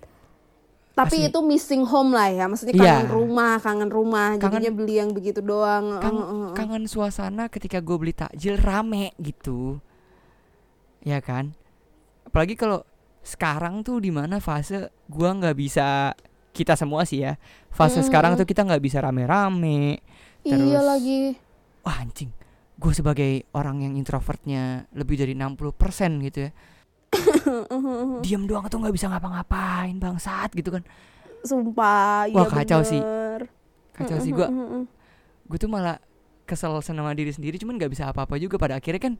Tapi 0.92 1.16
Asli. 1.18 1.30
itu 1.32 1.40
missing 1.40 1.84
home 1.86 2.12
lah 2.12 2.28
ya, 2.28 2.44
maksudnya 2.44 2.74
Iya. 2.74 2.84
kangen 2.98 3.08
rumah, 3.10 3.54
kangen 3.58 3.88
rumah. 3.88 4.36
Kangen- 4.36 4.60
Jadinya 4.60 4.74
beli 4.74 4.94
yang 4.96 5.10
begitu 5.10 5.40
doang. 5.40 5.96
Kang- 5.96 6.18
Eh, 6.18 6.28
eh, 6.28 6.44
eh. 6.44 6.54
kangen 6.54 6.84
suasana 6.86 7.48
ketika 7.48 7.80
gue 7.80 7.96
beli 7.96 8.12
takjil 8.12 8.58
rame 8.58 9.16
gitu 9.16 9.80
ya 11.00 11.18
kan 11.18 11.56
apalagi 12.22 12.54
kalau 12.54 12.84
sekarang 13.22 13.80
tuh 13.82 13.98
di 13.98 14.12
mana 14.12 14.38
fase 14.38 14.92
gua 15.06 15.32
nggak 15.32 15.56
bisa 15.56 16.12
kita 16.52 16.74
semua 16.74 17.06
sih 17.06 17.22
ya. 17.22 17.38
Fase 17.70 18.02
Mm, 18.02 18.06
sekarang 18.06 18.32
tuh 18.36 18.44
kita 18.44 18.66
nggak 18.66 18.82
bisa 18.82 19.00
rame-rame. 19.00 20.02
Iya 20.42 20.56
terus- 20.56 20.86
lagi. 20.86 21.22
wah 21.82 21.98
anjing. 22.00 22.32
Gue 22.80 22.94
sebagai 22.96 23.44
orang 23.52 23.84
yang 23.84 23.94
introvertnya 23.96 24.88
lebih 24.96 25.20
dari 25.20 25.36
60% 25.36 26.24
gitu 26.24 26.48
ya. 26.48 26.52
Diam 28.24 28.46
doang 28.46 28.68
tuh 28.68 28.80
nggak 28.80 28.94
bisa 28.94 29.08
ngapa-ngapain 29.10 29.96
bangsat 29.98 30.54
gitu 30.54 30.70
kan. 30.72 30.84
Sumpah, 31.42 32.28
Wah, 32.30 32.46
iya 32.46 32.46
kacau 32.46 32.82
sih. 32.84 33.00
bener. 33.00 33.48
kacau 33.96 34.16
sih 34.20 34.32
gue 34.32 34.48
gue 35.44 35.58
tuh 35.60 35.68
malah 35.68 36.00
kesel 36.48 36.72
sama 36.80 37.12
diri 37.12 37.36
sendiri 37.36 37.60
cuman 37.60 37.76
nggak 37.76 37.92
bisa 37.92 38.08
apa-apa 38.08 38.40
juga. 38.40 38.56
Pada 38.56 38.80
akhirnya 38.80 39.00
kan 39.02 39.14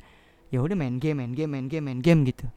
ya 0.50 0.64
udah 0.64 0.76
main 0.76 0.96
game 0.98 1.20
main 1.20 1.32
game 1.36 1.52
main 1.52 1.68
game 1.68 1.84
main 1.84 2.00
game 2.00 2.24
gitu. 2.26 2.48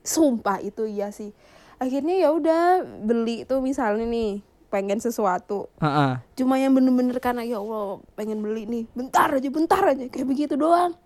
Sumpah 0.00 0.60
itu 0.60 0.88
iya 0.88 1.10
sih. 1.10 1.32
Akhirnya 1.76 2.16
ya 2.18 2.28
udah 2.30 2.62
beli 2.98 3.42
tuh 3.42 3.60
misalnya 3.60 4.04
nih 4.04 4.40
pengen 4.66 4.96
sesuatu. 4.96 5.68
Heeh. 5.76 6.18
Cuma 6.34 6.56
yang 6.56 6.72
bener-bener 6.72 7.16
karena 7.16 7.40
ya 7.40 7.56
Allah 7.56 7.98
pengen 8.12 8.40
beli 8.40 8.64
nih. 8.64 8.84
Bentar 8.90 9.30
aja, 9.30 9.46
bentar 9.46 9.82
aja 9.84 10.04
kayak 10.04 10.26
begitu 10.26 10.54
doang. 10.54 10.96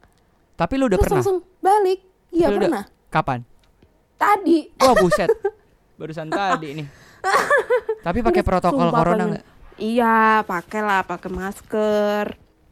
tapi 0.54 0.76
lu 0.76 0.87
udah 0.87 0.94
Terus 0.94 1.04
pernah 1.06 1.18
langsung 1.18 1.38
balik. 1.59 2.00
Iya 2.28 2.46
Lu 2.46 2.56
udah- 2.56 2.68
pernah. 2.68 2.85
kapan 3.09 3.40
Tadi. 4.14 4.59
wah 4.76 4.94
buset 4.94 5.33
barusan 5.96 6.28
tadi 6.28 6.76
nih 6.76 6.87
tapi 8.06 8.20
pakai 8.20 8.40
protokol 8.40 8.87
Sumpah 8.87 9.00
corona 9.00 9.24
nggak 9.26 9.44
Iya, 9.76 10.44
pakailah 10.44 11.09
pakai 11.09 11.30
masker. 11.30 12.24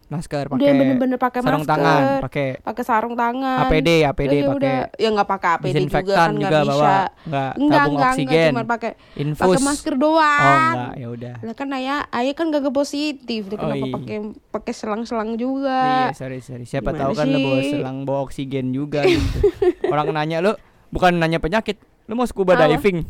Masker 0.08 0.44
pakai 0.46 0.72
bener-bener 0.72 1.16
pakai 1.16 1.40
sarung 1.40 1.60
masker. 1.60 1.72
tangan 1.74 2.02
pakai 2.20 2.46
Pakai 2.58 2.82
sarung 2.82 3.14
tangan. 3.14 3.58
APD 3.62 3.88
APD 4.02 4.34
Udah, 4.40 4.48
pakai 4.50 4.76
ya 4.96 5.08
nggak 5.10 5.28
pakai 5.28 5.50
APD 5.54 5.76
juga 5.84 6.00
kan 6.08 6.30
nggak 6.32 6.50
bawa 6.50 6.64
bisa. 6.64 6.96
nggak 7.22 7.50
Enggak, 7.54 7.76
tabung 7.78 7.92
enggak, 7.92 8.08
oksigen 8.10 8.32
enggak, 8.32 8.48
cuma 8.50 8.64
pakai 8.64 8.90
infus 9.14 9.44
pakai 9.44 9.60
masker 9.62 9.94
doang. 9.94 10.40
oh 10.40 10.56
enggak 10.66 10.92
ya 10.94 11.06
udah 11.10 11.34
Lah 11.40 11.54
kan 11.54 11.68
ayah, 11.70 11.98
ayah 12.10 12.32
kan 12.32 12.46
gak 12.48 12.64
positif, 12.70 13.40
dia 13.44 13.54
Oh, 13.54 13.60
kenapa 13.62 13.76
iya. 13.78 13.94
pakai 13.94 14.16
pakai 14.50 14.72
selang-selang 14.72 15.30
juga. 15.34 15.78
iya 15.78 16.08
sorry 16.10 16.38
sorry 16.38 16.64
siapa 16.64 16.88
Gimana 16.88 17.00
tahu 17.02 17.12
kan 17.14 17.26
lu 17.26 17.38
bawa 17.38 17.58
sih? 17.58 17.70
selang 17.70 17.98
bawa 18.02 18.18
oksigen 18.22 18.66
juga 18.70 19.00
gitu 19.08 19.38
orang 19.86 20.08
nanya 20.10 20.40
lu 20.40 20.52
bukan 20.88 21.14
nanya 21.14 21.36
penyakit 21.36 21.76
lu 22.04 22.14
mau 22.14 22.24
scuba 22.24 22.56
Apa? 22.56 22.64
diving 22.66 23.04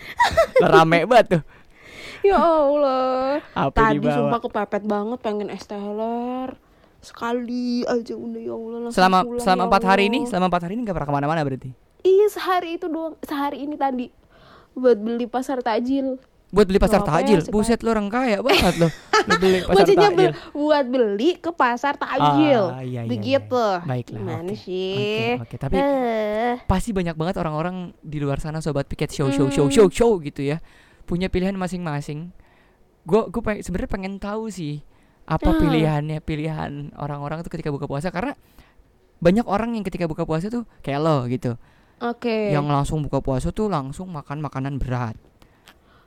rame 0.62 1.04
banget 1.04 1.26
tuh 1.30 1.42
Ya 2.24 2.40
Allah. 2.40 3.44
apa 3.52 3.76
Tadi 3.76 4.00
dibawa 4.00 4.16
sumpah 4.16 4.40
kepepet 4.40 4.82
banget 4.82 5.18
pengen 5.20 5.48
es 5.48 5.62
teler. 5.62 6.56
Sekali 6.98 7.84
aja 7.84 8.14
udah 8.14 8.40
ya 8.40 8.54
Allah 8.54 8.78
langsung 8.80 8.96
selama 8.96 9.18
pulang, 9.22 9.38
selama 9.38 9.60
ya 9.60 9.66
empat 9.68 9.82
hari 9.84 10.02
ini 10.08 10.18
selama 10.24 10.46
empat 10.48 10.62
hari 10.62 10.72
ini 10.72 10.82
nggak 10.82 10.96
pernah 10.96 11.06
ke 11.06 11.14
mana-mana 11.14 11.40
berarti 11.42 11.70
Iya 12.00 12.26
sehari 12.28 12.70
itu 12.74 12.86
doang, 12.86 13.16
sehari 13.20 13.60
ini 13.60 13.76
tadi 13.76 14.08
buat 14.72 14.96
beli 14.96 15.24
pasar 15.24 15.60
takjil. 15.60 16.16
buat 16.46 16.64
beli 16.64 16.78
pasar 16.78 17.02
ya, 17.02 17.06
takjil 17.10 17.38
sih, 17.40 17.50
buset 17.50 17.82
lu 17.82 17.90
orang 17.90 18.06
kaya 18.06 18.38
banget 18.38 18.78
lo 18.78 18.88
beli 19.34 19.58
pasar 19.66 19.74
Maksudnya 19.84 20.08
takjil 20.08 20.30
buat 20.54 20.84
beli 20.86 21.30
ke 21.34 21.50
pasar 21.50 21.94
takjil. 21.94 22.62
Ah, 22.70 22.78
iya, 22.78 23.02
iya, 23.02 23.10
Begitu. 23.10 23.58
iya. 23.58 23.82
Baiklah, 23.82 24.20
Gimana 24.22 24.48
oke. 24.48 24.56
sih? 24.56 25.34
Oke, 25.34 25.44
oke. 25.44 25.56
Tapi 25.58 25.74
Eh, 25.76 26.54
pasti 26.64 26.90
banyak 26.90 27.12
banget 27.12 27.36
orang-orang 27.36 27.76
di 27.98 28.16
luar 28.16 28.38
sana 28.38 28.60
sobat 28.60 28.86
piket 28.86 29.10
show 29.10 29.28
show 29.28 29.50
show 29.50 29.66
Hmm. 29.66 29.74
show 29.74 29.88
show 29.90 30.12
gitu 30.18 30.46
ya 30.46 30.62
punya 31.04 31.28
pilihan 31.28 31.54
masing-masing 31.54 32.32
gue 33.04 33.22
gue 33.28 33.42
peng, 33.44 33.60
sebenarnya 33.60 33.90
pengen 33.90 34.14
tahu 34.16 34.48
sih 34.48 34.80
apa 35.24 35.52
Ah. 35.52 35.56
pilihannya 35.56 36.18
pilihan 36.20 36.92
orang-orang 36.96 37.40
tuh 37.40 37.52
ketika 37.52 37.68
buka 37.68 37.84
puasa 37.84 38.08
karena 38.08 38.36
banyak 39.20 39.44
orang 39.44 39.72
yang 39.72 39.84
ketika 39.84 40.04
buka 40.04 40.24
puasa 40.24 40.48
tuh 40.48 40.64
kayak 40.80 41.00
lo 41.00 41.24
gitu 41.28 41.56
Oke. 42.00 42.52
yang 42.52 42.68
langsung 42.68 43.00
buka 43.00 43.20
puasa 43.20 43.48
tuh 43.48 43.68
langsung 43.68 44.12
makan 44.12 44.40
makanan 44.40 44.76
berat 44.76 45.16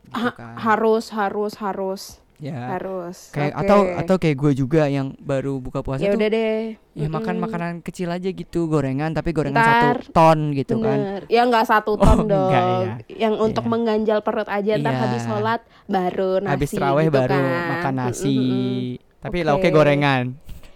gitu 0.06 0.22
Ha- 0.22 0.36
kan. 0.38 0.56
harus 0.58 1.10
harus 1.12 1.54
harus 1.58 2.02
ya 2.40 2.54
harus. 2.72 3.32
kayak 3.32 3.50
Oke. 3.52 3.62
atau 3.64 3.80
atau 3.96 4.16
kayak 4.16 4.38
gue 4.38 4.52
juga 4.56 4.86
yang 4.86 5.18
baru 5.18 5.58
buka 5.58 5.82
puasa 5.82 6.00
ya 6.00 6.14
tuh 6.14 6.22
udah 6.22 6.30
deh. 6.30 6.78
ya 6.94 7.08
makan 7.08 7.34
Mm-mm. 7.34 7.44
makanan 7.44 7.74
kecil 7.82 8.08
aja 8.08 8.28
gitu 8.28 8.66
gorengan 8.66 9.10
tapi 9.10 9.30
gorengan 9.32 9.58
Ntar. 9.58 9.74
satu 10.00 10.12
ton 10.12 10.40
gitu 10.52 10.78
kan 10.78 10.98
Bener. 10.98 11.22
Ya 11.28 11.42
nggak 11.44 11.66
satu 11.66 11.92
Oh, 11.92 12.00
ton 12.00 12.20
dong. 12.24 12.54
enggak 12.54 13.10
Yang 13.10 13.34
untuk 13.42 13.64
Iya. 13.64 13.72
mengganjal 13.72 14.20
perut 14.22 14.46
aja 14.48 14.72
ntar 14.76 14.92
Iya. 14.92 15.02
habis 15.02 15.24
sholat 15.24 15.60
baru 15.88 16.32
nasi. 16.40 16.52
habis 16.52 16.70
terawih 16.72 17.06
gitu 17.06 17.18
baru 17.18 17.34
kan. 17.34 17.68
makan 17.72 17.94
nasi 17.96 18.36
Mm-mm. 18.38 19.20
tapi 19.20 19.38
Oke. 19.38 19.48
lauknya 19.48 19.72
gorengan 19.72 20.24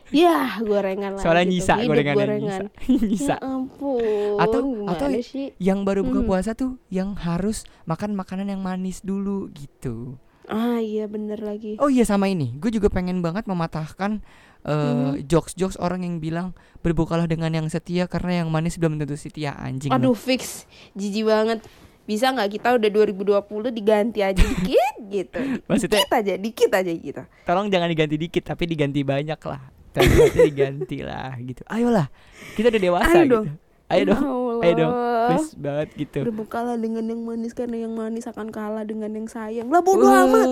Ya 0.10 0.38
gorengan 0.60 1.12
lah. 1.14 1.22
soalnya 1.22 1.46
gitu. 1.46 1.54
nyisa 1.56 1.74
Hidup 1.78 1.88
gorengannya 1.88 2.20
gorengan. 2.20 2.42
nyisa 2.42 2.64
nyisa 3.08 3.30
Ya 3.32 3.38
ampun. 3.40 4.36
Atau- 4.36 4.66
atau- 4.84 5.10
sih? 5.22 5.54
yang 5.56 5.82
baru 5.82 6.02
buka 6.02 6.20
Mhm. 6.20 6.28
puasa 6.28 6.52
tuh 6.52 6.82
yang 6.90 7.14
harus 7.16 7.64
makan 7.84 8.12
makanan 8.12 8.50
yang 8.50 8.60
manis 8.60 9.00
dulu 9.00 9.48
gitu 9.52 10.18
Ah 10.44 10.78
iya 10.78 11.06
bener 11.06 11.38
lagi. 11.38 11.78
oh 11.78 11.88
iya 11.88 12.02
sama 12.02 12.26
ini 12.26 12.56
gue 12.56 12.70
juga 12.70 12.88
pengen 12.88 13.20
banget 13.20 13.46
mematahkan 13.46 14.20
eh, 14.62 14.72
Mhm. 14.72 15.26
jokes-jokes 15.26 15.78
orang 15.78 16.02
yang 16.02 16.18
bilang 16.18 16.54
berbukalah 16.80 17.26
dengan 17.26 17.50
yang 17.52 17.68
setia 17.68 18.06
karena 18.06 18.42
yang 18.42 18.50
manis 18.50 18.76
belum 18.76 18.96
tentu 18.96 19.14
setia 19.14 19.54
anjing. 19.54 19.90
Aduh 19.90 20.14
fix 20.14 20.66
jijik 20.92 21.26
banget. 21.26 21.62
Bisa 22.02 22.30
nggak 22.30 22.50
kita 22.52 22.74
udah 22.74 22.90
2020 22.90 23.46
diganti 23.70 24.20
aja 24.20 24.38
dikit 24.38 24.96
gitu. 25.16 25.40
Maksudnya- 25.64 26.02
dikit 26.02 26.12
aja, 26.12 26.34
dikit 26.36 26.72
aja 26.72 26.92
gitu. 26.92 27.22
tolong 27.44 27.68
jangan 27.68 27.88
diganti 27.88 28.16
dikit 28.18 28.44
tapi 28.44 28.64
diganti 28.66 29.02
banyak 29.02 29.38
lah 29.40 29.62
tapi 29.92 30.08
diganti 30.42 31.02
lah 31.02 31.36
gitu 31.38 31.62
ayolah 31.66 32.08
kita 32.54 32.70
udah 32.70 32.82
dewasa 32.82 33.12
Ayo 33.12 33.22
gitu 33.22 33.36
dong. 33.36 33.46
ayo 33.88 34.04
dong 34.08 34.24
Ya 34.62 34.68
ayo 34.68 34.74
dong 34.78 34.94
Allah. 34.94 35.28
please 35.28 35.52
banget 35.54 35.88
gitu 35.96 36.20
Berbukalah 36.24 36.76
dengan 36.76 37.04
yang 37.04 37.22
manis 37.22 37.52
karena 37.52 37.78
yang 37.80 37.94
manis 37.94 38.26
akan 38.26 38.48
kalah 38.48 38.82
dengan 38.82 39.10
yang 39.10 39.26
sayang. 39.26 39.68
Lah 39.68 39.82
bodoh 39.82 40.06
Wah, 40.06 40.26
amat. 40.26 40.48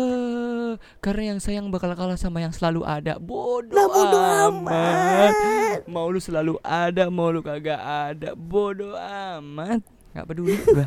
karena 0.99 1.23
yang 1.29 1.39
sayang 1.39 1.69
bakal 1.69 1.93
kalah 1.93 2.13
sama 2.13 2.39
yang 2.39 2.49
selalu 2.49 2.81
ada 2.81 3.17
bodoh 3.17 3.69
Lah 3.71 3.87
bodoh 3.87 4.23
amat 4.49 4.73
amat. 4.73 5.33
mau 5.85 6.05
lu 6.05 6.17
selalu 6.17 6.57
ada 6.61 7.07
mau 7.07 7.29
lu 7.29 7.39
kagak 7.39 7.77
ada 7.77 8.33
bodoh 8.33 8.93
amat 8.93 9.81
nggak 10.09 10.25
peduli 10.25 10.57
gua 10.65 10.85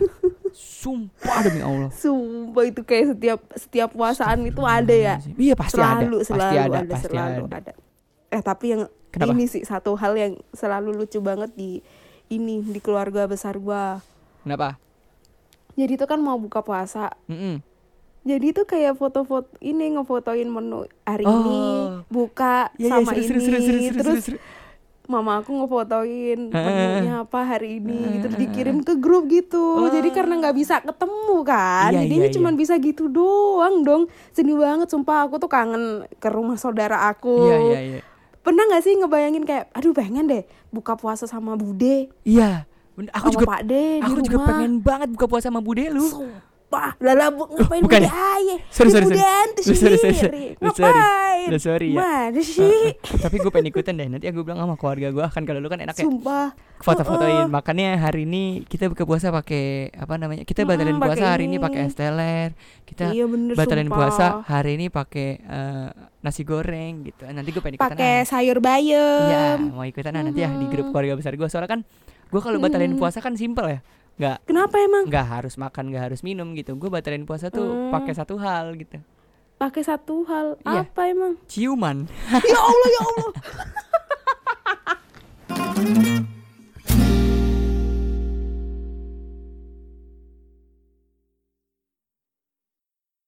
sumpah 0.52 1.38
demi 1.42 1.62
Allah 1.62 1.88
Sumpah 1.90 2.64
itu 2.64 2.82
kayak 2.82 3.16
setiap 3.16 3.40
setiap 3.54 3.88
puasaan 3.90 4.42
itu 4.44 4.62
ada 4.62 4.92
ya. 4.92 5.14
iya 5.34 5.54
pasti 5.54 5.78
selalu 5.78 6.18
ada 6.20 6.26
selalu 6.26 6.42
pasti 6.42 6.58
ada, 6.58 6.76
ada, 6.78 6.92
pasti 6.92 7.06
selalu 7.08 7.44
ada. 7.46 7.56
ada. 7.58 7.72
Eh 8.28 8.42
tapi 8.42 8.66
yang 8.70 8.82
Kenapa? 9.08 9.30
ini 9.32 9.44
sih 9.44 9.62
satu 9.62 9.92
hal 9.94 10.12
yang 10.16 10.32
selalu 10.52 10.96
lucu 10.96 11.20
banget 11.20 11.52
di 11.52 11.80
ini 12.32 12.64
di 12.64 12.80
keluarga 12.80 13.24
besar 13.24 13.56
gua. 13.56 14.00
kenapa 14.40 14.80
Jadi 15.72 15.96
itu 15.96 16.04
kan 16.04 16.20
mau 16.20 16.36
buka 16.36 16.60
puasa. 16.60 17.12
Mm-mm. 17.26 17.64
Jadi 18.22 18.46
itu 18.48 18.62
kayak 18.62 18.94
foto-foto 18.94 19.50
ini 19.58 19.92
ngefotoin 19.92 20.46
menu 20.46 20.84
hari 21.02 21.24
Oh. 21.24 21.32
ini 21.34 21.60
buka 22.06 22.70
Iya, 22.76 22.86
iya, 22.86 22.90
sama 23.02 23.10
seru, 23.10 23.24
seru, 23.24 23.38
ini 23.38 23.42
seru, 23.42 23.58
seru, 23.58 23.78
seru, 23.80 23.98
terus 23.98 24.18
seru, 24.22 24.36
seru. 24.36 24.38
mama 25.02 25.42
aku 25.42 25.50
ngefotoin 25.50 26.40
Heeh. 26.48 26.62
menunya 26.62 27.14
apa 27.20 27.40
hari 27.42 27.82
ini 27.82 28.22
terus 28.22 28.36
Heeh. 28.36 28.46
dikirim 28.46 28.78
ke 28.80 28.94
grup 28.94 29.26
gitu. 29.26 29.58
Oh. 29.80 29.90
Jadi 29.90 30.12
karena 30.12 30.38
nggak 30.38 30.54
bisa 30.54 30.78
ketemu 30.78 31.36
kan, 31.42 31.90
Iya, 31.90 32.04
jadinya 32.04 32.28
iya, 32.28 32.34
cuma 32.36 32.48
iya. 32.48 32.58
bisa 32.58 32.74
gitu 32.78 33.04
doang 33.08 33.82
dong. 33.82 34.02
Sedih 34.30 34.54
banget 34.54 34.86
sumpah 34.86 35.26
aku 35.26 35.36
tuh 35.36 35.48
kangen 35.48 36.04
ke 36.16 36.28
rumah 36.28 36.54
saudara 36.54 37.08
aku. 37.08 37.48
iya 37.48 37.58
iya 37.58 37.80
iya 37.82 38.00
Pernah 38.42 38.62
nggak 38.68 38.82
sih 38.82 38.92
ngebayangin 38.98 39.44
kayak 39.46 39.70
aduh 39.70 39.94
pengen 39.94 40.26
deh 40.26 40.42
buka 40.74 40.98
puasa 40.98 41.30
sama 41.30 41.54
Bude. 41.54 42.10
Iya. 42.26 42.66
Aku 42.92 43.32
sama 43.32 43.34
juga 43.40 43.46
Pak 43.48 43.62
De 43.64 43.84
di 43.98 44.04
aku 44.04 44.20
juga 44.20 44.36
rumah. 44.36 44.48
pengen 44.52 44.72
banget 44.84 45.08
buka 45.16 45.26
puasa 45.30 45.48
sama 45.48 45.64
bude 45.64 45.88
lu 45.88 46.04
Sumpah, 46.72 46.96
lala 46.98 47.28
bu, 47.28 47.44
ngapain 47.52 47.84
bukan 47.84 48.00
ya? 48.00 48.08
aja? 48.08 48.56
Sorry, 48.72 48.88
sorry, 48.88 49.04
sorry. 49.06 49.20
Sorry, 49.60 49.76
sorry, 49.76 49.96
sorry. 49.98 50.16
Sorry. 50.16 50.44
Ngapain? 50.56 51.44
Lu 51.44 51.58
sorry 51.58 51.88
ya. 51.90 52.00
Mana 52.00 52.40
sih? 52.40 52.96
tapi 53.20 53.36
gue 53.36 53.50
pengen 53.50 53.68
ikutan 53.68 53.92
deh 53.92 54.08
nanti 54.08 54.24
aku 54.24 54.40
bilang 54.40 54.56
sama 54.58 54.74
keluarga 54.74 55.10
gue 55.10 55.20
kan 55.26 55.42
kalau 55.42 55.60
lu 55.60 55.68
kan 55.68 55.78
enak 55.78 55.92
ya 55.92 56.00
Sumpah. 56.02 56.56
foto-fotoin 56.78 57.44
Heeh. 57.44 57.46
makanya 57.46 57.88
hari 57.98 58.24
ini 58.24 58.42
kita 58.64 58.88
buka 58.88 59.04
puasa 59.04 59.28
pakai 59.28 59.92
apa 59.92 60.16
namanya 60.16 60.42
kita 60.42 60.64
batalin 60.64 60.96
puasa 60.96 61.12
pakai 61.12 61.28
hari 61.28 61.44
ini 61.44 61.56
pakai 61.58 61.80
es 61.82 61.92
teler 61.92 62.48
kita 62.84 63.10
Iya 63.10 63.24
bener 63.26 63.52
batalin 63.52 63.84
sumpah. 63.84 63.98
puasa 63.98 64.24
hari 64.42 64.70
ini 64.74 64.86
pakai 64.88 65.28
eh, 65.38 65.88
nasi 66.20 66.42
goreng 66.42 67.04
gitu 67.04 67.22
nanti 67.26 67.50
gue 67.50 67.60
pengen 67.60 67.76
ikutan 67.76 67.92
Pakai 67.92 68.14
sayur 68.24 68.56
Iya, 68.56 68.64
bayam. 68.64 69.58
mau 69.72 69.84
ikutan 69.84 70.14
ah, 70.14 70.22
nanti 70.22 70.40
ya 70.40 70.48
di 70.48 70.66
grup 70.68 70.88
keluarga 70.88 71.14
besar 71.16 71.34
gue 71.34 71.48
soalnya 71.48 71.68
kan 71.70 71.80
gue 72.32 72.40
kalau 72.40 72.56
batalin 72.58 72.94
Mhm. 72.94 72.98
puasa 72.98 73.18
kan 73.18 73.36
simpel 73.36 73.66
ya 73.68 73.80
nggak 74.14 74.38
Kenapa 74.44 74.76
emang? 74.78 75.04
nggak 75.06 75.26
harus 75.26 75.54
makan 75.56 75.84
nggak 75.88 76.04
harus 76.06 76.20
minum 76.20 76.52
gitu 76.52 76.74
gue 76.74 76.88
batalin 76.88 77.22
puasa 77.22 77.48
tuh 77.48 77.64
Hmm. 77.64 77.90
pakai 77.90 78.12
satu 78.12 78.36
hal 78.36 78.76
gitu 78.76 79.00
Pakai 79.54 79.80
satu 79.80 80.26
hal. 80.26 80.58
Iya. 80.60 80.82
Apa 80.82 81.02
emang? 81.06 81.38
ciuman 81.46 82.10
ya 82.42 82.58
Allah 82.58 82.88
ya 82.88 83.00
Allah. 83.04 83.32